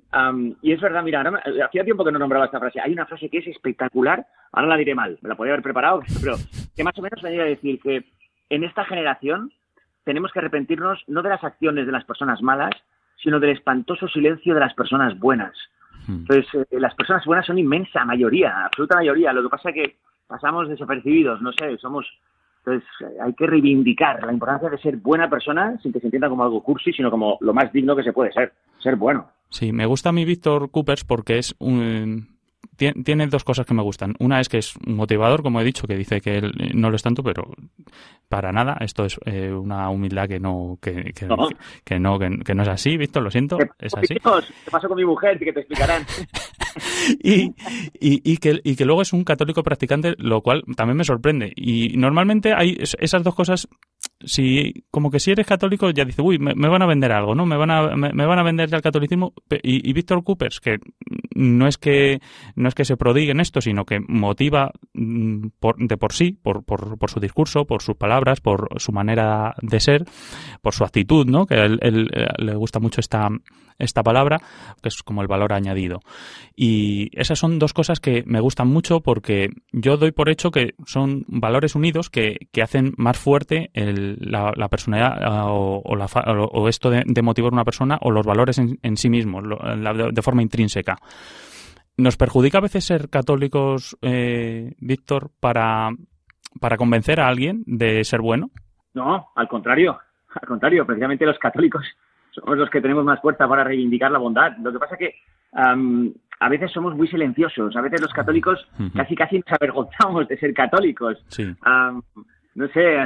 [0.62, 1.24] y es verdad, mira,
[1.66, 2.82] hacía tiempo que no nombraba esta frase.
[2.82, 6.02] Hay una frase que es espectacular, ahora la diré mal, me la podría haber preparado,
[6.22, 6.36] pero
[6.76, 8.04] que más o menos venía a decir que
[8.50, 9.54] en esta generación
[10.04, 12.72] tenemos que arrepentirnos no de las acciones de las personas malas,
[13.24, 15.56] sino del espantoso silencio de las personas buenas.
[16.08, 16.26] Hmm.
[16.28, 19.32] Entonces, eh, las personas buenas son inmensa mayoría, absoluta mayoría.
[19.32, 19.96] Lo que pasa es que
[20.28, 22.06] pasamos desapercibidos, no sé, somos
[22.64, 22.88] entonces,
[23.20, 26.62] hay que reivindicar la importancia de ser buena persona sin que se entienda como algo
[26.62, 29.28] cursi, sino como lo más digno que se puede ser, ser bueno.
[29.50, 32.38] Sí, me gusta a mí Víctor Coopers porque es un,
[32.76, 34.16] tiene, dos cosas que me gustan.
[34.20, 36.96] Una es que es un motivador, como he dicho, que dice que él no lo
[36.96, 37.44] es tanto, pero
[38.28, 38.78] para nada.
[38.80, 41.50] Esto es eh, una humildad que no que, que, no.
[41.84, 43.58] Que, no, que, no es así, Víctor, lo siento.
[43.78, 44.16] Es así.
[44.16, 45.38] ¿Qué pasó con mi mujer?
[45.38, 46.06] Que te explicarán.
[47.24, 47.54] y,
[48.00, 51.52] y, que, y que luego es un católico practicante, lo cual también me sorprende.
[51.56, 53.68] Y normalmente hay esas dos cosas
[54.26, 57.46] si como que si eres católico ya dice uy me, van a vender algo no
[57.46, 60.80] me van a me, van a vender ya el catolicismo y, Víctor Coopers que
[61.36, 62.22] no es que
[62.56, 66.32] no es que se prodigue en esto, sino que motiva mm, por, de por sí,
[66.32, 70.06] por, por, por, su discurso, por sus palabras, por su manera de ser,
[70.62, 71.46] por su actitud, ¿no?
[71.46, 73.30] Que a él, le gusta mucho esta,
[73.82, 74.40] esta palabra,
[74.82, 76.00] que es como el valor añadido.
[76.56, 80.74] Y esas son dos cosas que me gustan mucho porque yo doy por hecho que
[80.86, 87.22] son valores unidos que, que hacen más fuerte la, personalidad ah, o, esto de, de,
[87.22, 90.98] motivar una persona o los valores en, sí mismos, de, forma intrínseca.
[91.98, 95.90] ¿Nos perjudica a veces ser católicos, eh, Víctor, para,
[96.60, 98.50] para convencer a alguien de ser bueno?
[98.94, 100.00] No, al contrario.
[100.34, 101.84] Al contrario, precisamente los católicos
[102.32, 104.58] somos los que tenemos más fuerza para reivindicar la bondad.
[104.58, 105.16] Lo que pasa es que
[105.52, 107.76] um, a veces somos muy silenciosos.
[107.76, 108.94] A veces los católicos uh -huh.
[108.94, 111.24] casi casi nos avergonzamos de ser católicos.
[111.28, 111.44] Sí.
[111.66, 112.02] Um,
[112.54, 112.98] no sé,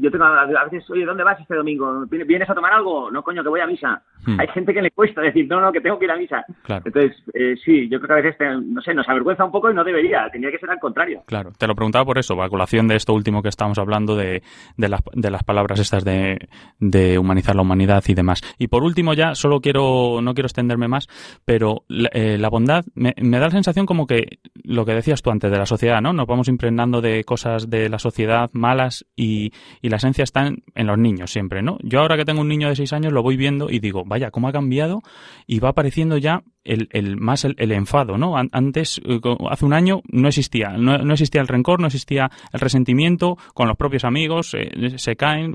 [0.00, 2.06] yo tengo a veces, oye, ¿dónde vas este domingo?
[2.08, 3.10] ¿Vienes a tomar algo?
[3.10, 4.00] No, coño, que voy a misa.
[4.24, 4.38] Hmm.
[4.38, 6.44] Hay gente que le cuesta decir, no, no, que tengo que ir a misa.
[6.62, 6.84] Claro.
[6.86, 9.70] Entonces, eh, sí, yo creo que a veces, te, no sé, nos avergüenza un poco
[9.70, 11.22] y no debería, tendría que ser al contrario.
[11.26, 14.44] Claro, te lo preguntaba por eso, a colación de esto último que estamos hablando, de,
[14.76, 16.38] de, las, de las palabras estas de,
[16.78, 18.40] de humanizar la humanidad y demás.
[18.56, 21.08] Y por último ya, solo quiero, no quiero extenderme más,
[21.44, 21.82] pero
[22.12, 25.50] eh, la bondad me, me da la sensación como que lo que decías tú antes
[25.50, 26.12] de la sociedad, ¿no?
[26.12, 30.62] Nos vamos impregnando de cosas de la sociedad malas y y la esencia está en,
[30.74, 31.78] en, los niños siempre, ¿no?
[31.82, 34.30] Yo ahora que tengo un niño de seis años lo voy viendo y digo, vaya,
[34.30, 35.02] cómo ha cambiado
[35.46, 38.36] y va apareciendo ya el, el más el, el, enfado, ¿no?
[38.36, 42.60] Antes, eh, hace un año no existía, no, no, existía el rencor, no existía el
[42.60, 45.54] resentimiento con los propios amigos, eh, se caen,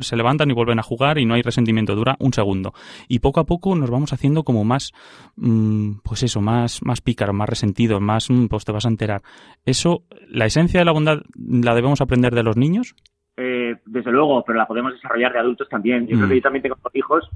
[0.00, 2.72] se levantan y vuelven a jugar y no hay resentimiento, dura un segundo.
[3.08, 4.92] Y poco a poco nos vamos haciendo como más,
[5.36, 9.22] mmm, pues eso, más, más pícaros, más resentidos, más, mmm, pues te vas a enterar.
[9.64, 12.94] Eso, la esencia de la bondad, ¿la debemos aprender de los niños?
[13.36, 16.06] Eh, desde luego, pero la podemos desarrollar de adultos también.
[16.06, 16.18] Yo mm.
[16.18, 17.28] creo que yo también tengo hijos.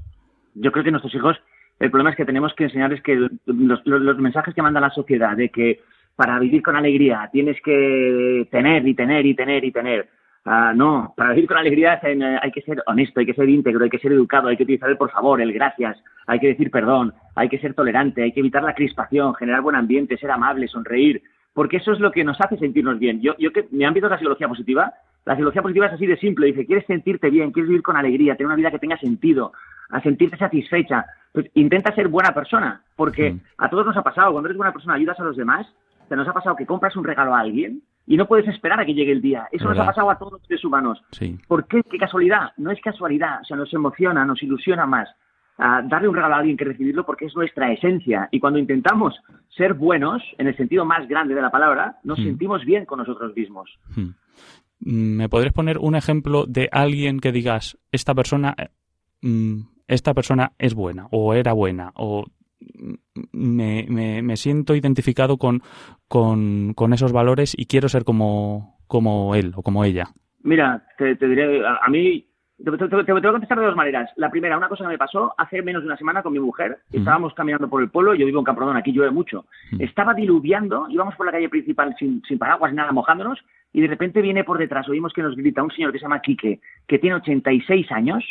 [0.55, 1.37] Yo creo que nuestros hijos,
[1.79, 4.89] el problema es que tenemos que enseñarles que los, los, los mensajes que manda la
[4.89, 5.81] sociedad de que
[6.15, 10.09] para vivir con alegría tienes que tener y tener y tener y tener.
[10.45, 13.89] Uh, no, para vivir con alegría hay que ser honesto, hay que ser íntegro, hay
[13.89, 17.13] que ser educado, hay que utilizar el por favor, el gracias, hay que decir perdón,
[17.35, 21.21] hay que ser tolerante, hay que evitar la crispación, generar buen ambiente, ser amable, sonreír,
[21.53, 23.21] porque eso es lo que nos hace sentirnos bien.
[23.21, 24.93] Yo, yo que mi ámbito es la psicología positiva,
[25.25, 26.47] la psicología positiva es así de simple.
[26.47, 29.51] Dice, quieres sentirte bien, quieres vivir con alegría, tener una vida que tenga sentido,
[29.89, 31.05] a sentirte satisfecha.
[31.31, 33.39] Pues intenta ser buena persona, porque mm.
[33.57, 35.67] a todos nos ha pasado, cuando eres buena persona ayudas a los demás,
[36.07, 38.85] te nos ha pasado que compras un regalo a alguien y no puedes esperar a
[38.85, 39.47] que llegue el día.
[39.51, 39.83] Eso ¿verdad?
[39.83, 40.99] nos ha pasado a todos los seres humanos.
[41.11, 41.37] Sí.
[41.47, 41.83] ¿Por qué?
[41.83, 42.51] ¿Qué casualidad?
[42.57, 45.07] No es casualidad, o sea, nos emociona, nos ilusiona más.
[45.59, 48.29] Uh, darle un regalo a alguien que recibirlo porque es nuestra esencia.
[48.31, 49.13] Y cuando intentamos
[49.49, 52.23] ser buenos, en el sentido más grande de la palabra, nos mm.
[52.23, 53.69] sentimos bien con nosotros mismos.
[53.95, 55.17] Mm.
[55.17, 58.55] ¿Me podrías poner un ejemplo de alguien que digas, esta persona,
[59.21, 59.59] mm,
[59.89, 62.25] esta persona es buena, o era buena, o
[63.31, 65.61] me, me, me siento identificado con,
[66.07, 70.05] con, con, esos valores y quiero ser como, como él o como ella?
[70.41, 72.28] Mira, te, te diré, a, a mí
[72.63, 74.09] te, te, te, te, voy a contestar de dos maneras.
[74.15, 76.79] La primera, una cosa que me pasó hace menos de una semana con mi mujer.
[76.91, 76.97] Mm.
[76.97, 79.45] Estábamos caminando por el pueblo, yo vivo en Camprodón, aquí llueve mucho.
[79.71, 79.81] Mm.
[79.81, 83.39] Estaba diluviando, íbamos por la calle principal sin, sin paraguas, nada, mojándonos,
[83.71, 86.21] y de repente viene por detrás, oímos que nos grita un señor que se llama
[86.21, 88.23] Quique, que tiene 86 años,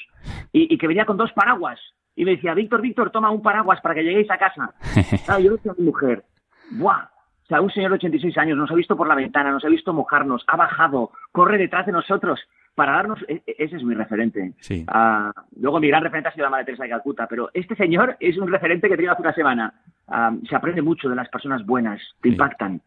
[0.52, 1.80] y, y que venía con dos paraguas.
[2.16, 4.74] Y me decía, Víctor, Víctor, toma un paraguas para que lleguéis a casa.
[5.24, 6.24] claro, yo le decía a mi mujer,
[6.72, 7.17] ¡buah!
[7.48, 9.68] O sea, un señor de 86 años nos ha visto por la ventana, nos ha
[9.68, 12.38] visto mojarnos, ha bajado, corre detrás de nosotros
[12.74, 14.52] para darnos, ese es mi referente.
[14.60, 14.84] Sí.
[14.86, 18.18] Uh, luego mi gran referente ha sido la Madre Teresa de Calcuta, pero este señor
[18.20, 19.72] es un referente que tenía hace una semana.
[20.08, 22.34] Uh, se aprende mucho de las personas buenas, te sí.
[22.34, 22.82] impactan.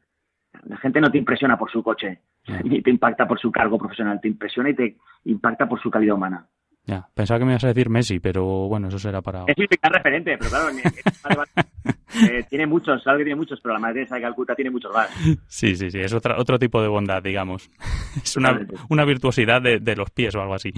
[0.66, 2.54] La gente no te impresiona por su coche, sí.
[2.64, 6.16] ni te impacta por su cargo profesional, te impresiona y te impacta por su calidad
[6.16, 6.46] humana.
[6.86, 9.44] Ya, pensaba que me ibas a decir Messi, pero bueno, eso será para...
[9.48, 10.68] Es mi gran referente, pero claro,
[12.16, 15.10] eh, tiene muchos, sabe que tiene muchos, pero la Teresa de Calcuta tiene muchos más.
[15.48, 17.70] Sí, sí, sí, es otra, otro tipo de bondad, digamos.
[18.24, 18.60] Es una,
[18.90, 20.72] una virtuosidad de, de, los pies o algo así.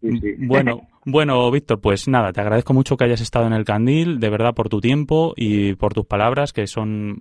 [0.00, 0.34] Sí, sí.
[0.38, 4.30] Bueno, bueno, Víctor, pues nada, te agradezco mucho que hayas estado en el Candil, de
[4.30, 7.18] verdad, por tu tiempo y por tus palabras, que son,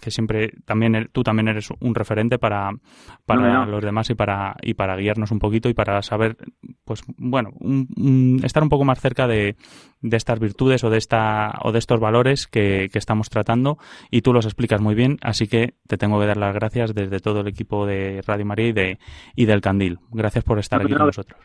[0.00, 2.70] que siempre, también, tú también eres un referente para,
[3.24, 3.72] para no, no.
[3.72, 6.36] los demás y para, y para guiarnos un poquito y para saber,
[6.84, 9.56] pues, bueno, un, un, estar un poco más cerca de,
[10.08, 13.78] de estas virtudes o de esta, o de estos valores que, que estamos tratando
[14.10, 17.20] y tú los explicas muy bien, así que te tengo que dar las gracias desde
[17.20, 18.98] todo el equipo de Radio María y, de,
[19.34, 19.98] y del Candil.
[20.10, 21.40] Gracias por estar aquí con nosotros.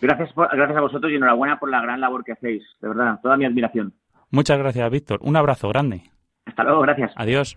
[0.00, 2.62] Gracias, por, gracias a vosotros y enhorabuena por la gran labor que hacéis.
[2.80, 3.94] De verdad, toda mi admiración.
[4.30, 5.20] Muchas gracias, Víctor.
[5.22, 6.02] Un abrazo grande.
[6.44, 7.12] Hasta luego, gracias.
[7.16, 7.56] Adiós.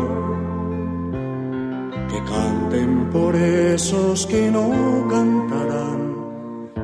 [2.71, 6.15] por esos que no cantarán,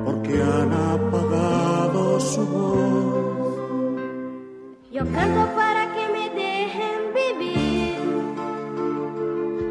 [0.04, 3.56] porque han apagado su voz.
[4.92, 7.96] Yo canto para que me dejen vivir.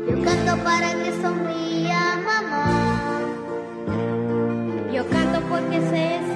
[0.08, 3.20] Yo canto para que sonría mamá.
[4.94, 6.35] Yo canto porque sé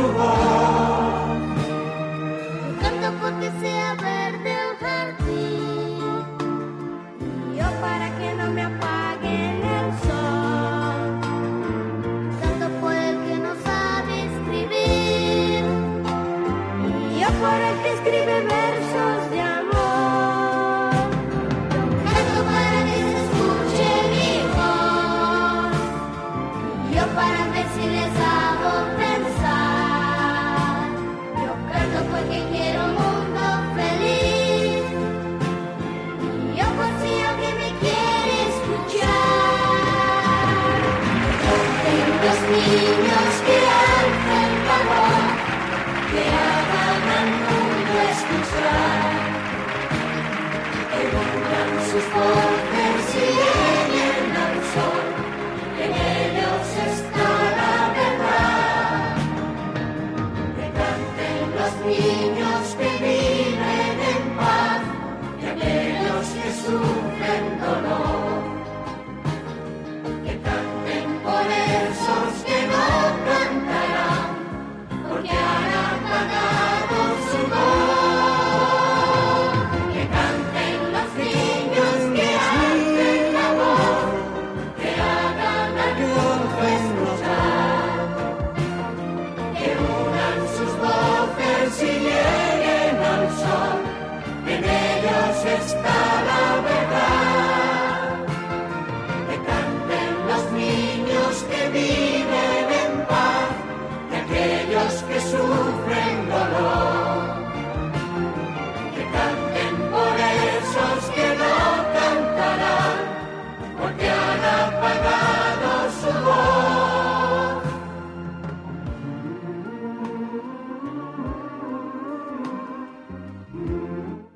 [0.00, 1.40] su voz.
[2.80, 3.99] Canto porque sea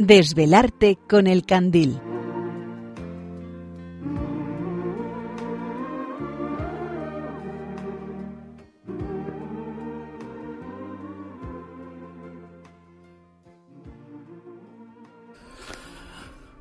[0.07, 1.99] Desvelarte con el candil.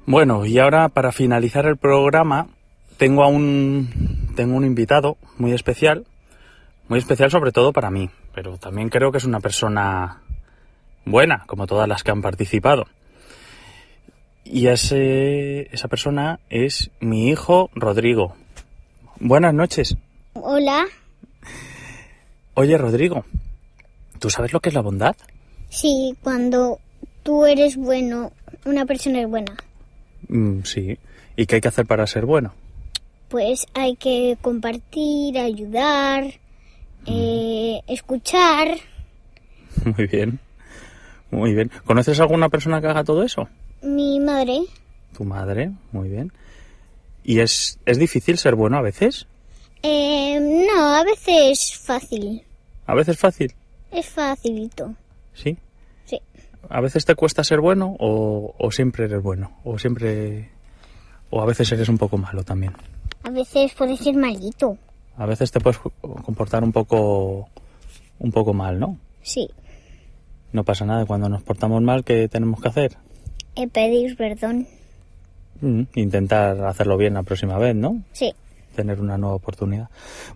[0.06, 2.48] Bueno, y ahora para finalizar el programa
[2.96, 3.90] tengo a un
[4.38, 6.06] tengo un invitado muy especial,
[6.88, 10.22] muy especial sobre todo para mí, pero también creo que es una persona
[11.04, 12.86] buena, como todas las que han participado.
[14.54, 18.36] Y ese, esa persona es mi hijo Rodrigo.
[19.20, 19.98] Buenas noches.
[20.34, 20.86] Hola.
[22.54, 23.26] Oye, Rodrigo,
[24.20, 25.16] ¿tú sabes lo que es la bondad?
[25.70, 26.78] Sí, cuando
[27.24, 28.32] tú eres bueno,
[28.64, 29.58] una persona es buena.
[30.28, 31.00] Mm, sí.
[31.36, 32.54] ¿Y qué hay que hacer para ser bueno?
[33.30, 36.26] Pues hay que compartir, ayudar,
[37.08, 38.68] eh, escuchar.
[39.98, 40.40] Muy bien.
[41.32, 41.72] Muy bien.
[41.86, 43.50] ¿Conoces alguna persona que haga todo eso?
[43.84, 44.62] Mi madre,
[45.16, 45.72] Tu madre.
[45.92, 46.32] Muy bien.
[47.24, 49.28] ¿Y es, es difícil ser bueno a veces?
[49.82, 52.42] eh, no, a veces es fácil.
[52.86, 53.54] A veces fácil.
[53.92, 54.94] Es facilito.
[55.34, 55.58] Sí.
[56.06, 56.20] Sí.
[56.70, 59.60] ¿A veces te cuesta ser bueno o, o siempre eres bueno?
[59.64, 60.50] ¿O siempre...
[61.30, 62.74] o a veces eres un poco malo también?
[63.24, 64.78] A veces puede ser malito.
[65.18, 65.80] A veces te puedes
[66.24, 67.50] comportar un poco...
[68.20, 68.98] un poco mal, ¿no?
[69.22, 69.50] Sí.
[70.54, 71.06] No pasa nada.
[71.06, 72.98] Cuando nos portamos mal, ¿qué tenemos que hacer?
[73.56, 74.68] Eh, pedir perdón.
[75.62, 78.04] Mm, intentar hacerlo bien la próxima vez, ¿no?
[78.12, 78.34] Sí.
[78.76, 79.90] Tener una nueva oportunidad.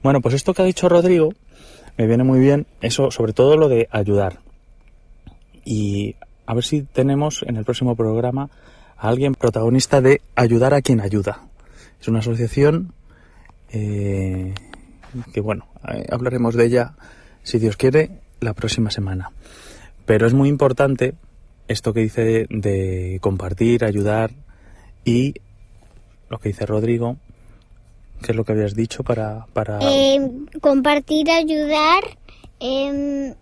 [0.04, 1.34] Bueno, pues esto que ha dicho Rodrigo
[1.98, 2.68] me viene muy bien.
[2.82, 4.40] Eso, sobre todo lo de ayudar.
[5.66, 6.16] Y
[6.46, 8.50] a ver si tenemos en el próximo programa
[8.98, 11.42] a alguien protagonista de ayudar a quien ayuda.
[12.00, 12.94] Es una asociación
[13.72, 14.54] eh,
[15.34, 16.94] que, bueno, eh, hablaremos de ella,
[17.44, 19.32] si Dios quiere, la próxima semana.
[20.06, 21.16] Pero es muy importante
[21.68, 24.32] esto que dice de, de compartir, ayudar
[25.06, 25.36] y
[26.30, 27.18] lo que dice Rodrigo,
[28.22, 29.46] que es lo que habías dicho para...
[29.54, 29.80] para...
[29.82, 30.20] Eh,
[30.62, 32.04] compartir, ayudar,
[32.60, 33.34] em,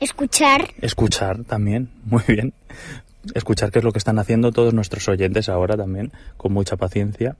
[0.00, 0.68] escuchar.
[0.80, 2.54] Escuchar también, muy bien.
[3.34, 7.36] Escuchar qué es lo que están haciendo todos nuestros oyentes ahora también, con mucha paciencia.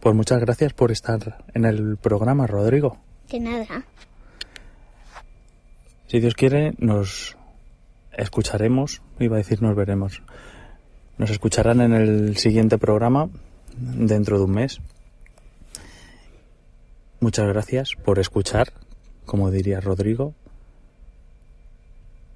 [0.00, 2.98] Pues muchas gracias por estar en el programa, Rodrigo.
[3.30, 3.84] De nada.
[6.08, 7.36] Si Dios quiere, nos
[8.16, 10.22] escucharemos, iba a decir nos veremos.
[11.18, 13.28] Nos escucharán en el siguiente programa,
[13.76, 14.80] dentro de un mes.
[17.20, 18.72] Muchas gracias por escuchar,
[19.26, 20.34] como diría Rodrigo,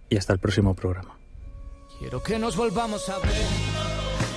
[0.09, 1.19] y hasta el próximo programa.
[1.99, 3.33] Quiero que nos volvamos a ver.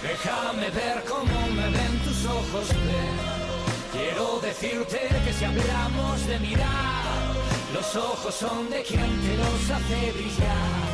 [0.02, 2.70] Déjame ver cómo me ven tus ojos.
[3.92, 7.36] Quiero decirte que si hablamos de mirar,
[7.74, 10.89] los ojos son de quien te los hace brillar.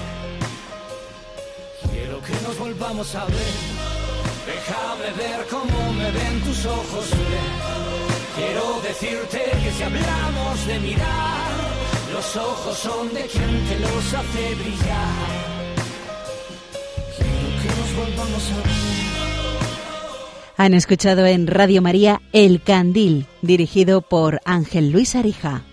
[2.25, 3.55] Que nos volvamos a ver.
[4.47, 7.05] Déjame ver cómo me ven tus ojos.
[8.35, 11.51] Quiero decirte que si hablamos de mirar,
[12.11, 15.45] los ojos son de quien te los hace brillar.
[17.15, 18.75] Quiero que nos volvamos a ver.
[20.57, 25.63] Han escuchado en Radio María El Candil, dirigido por Ángel Luis Arija.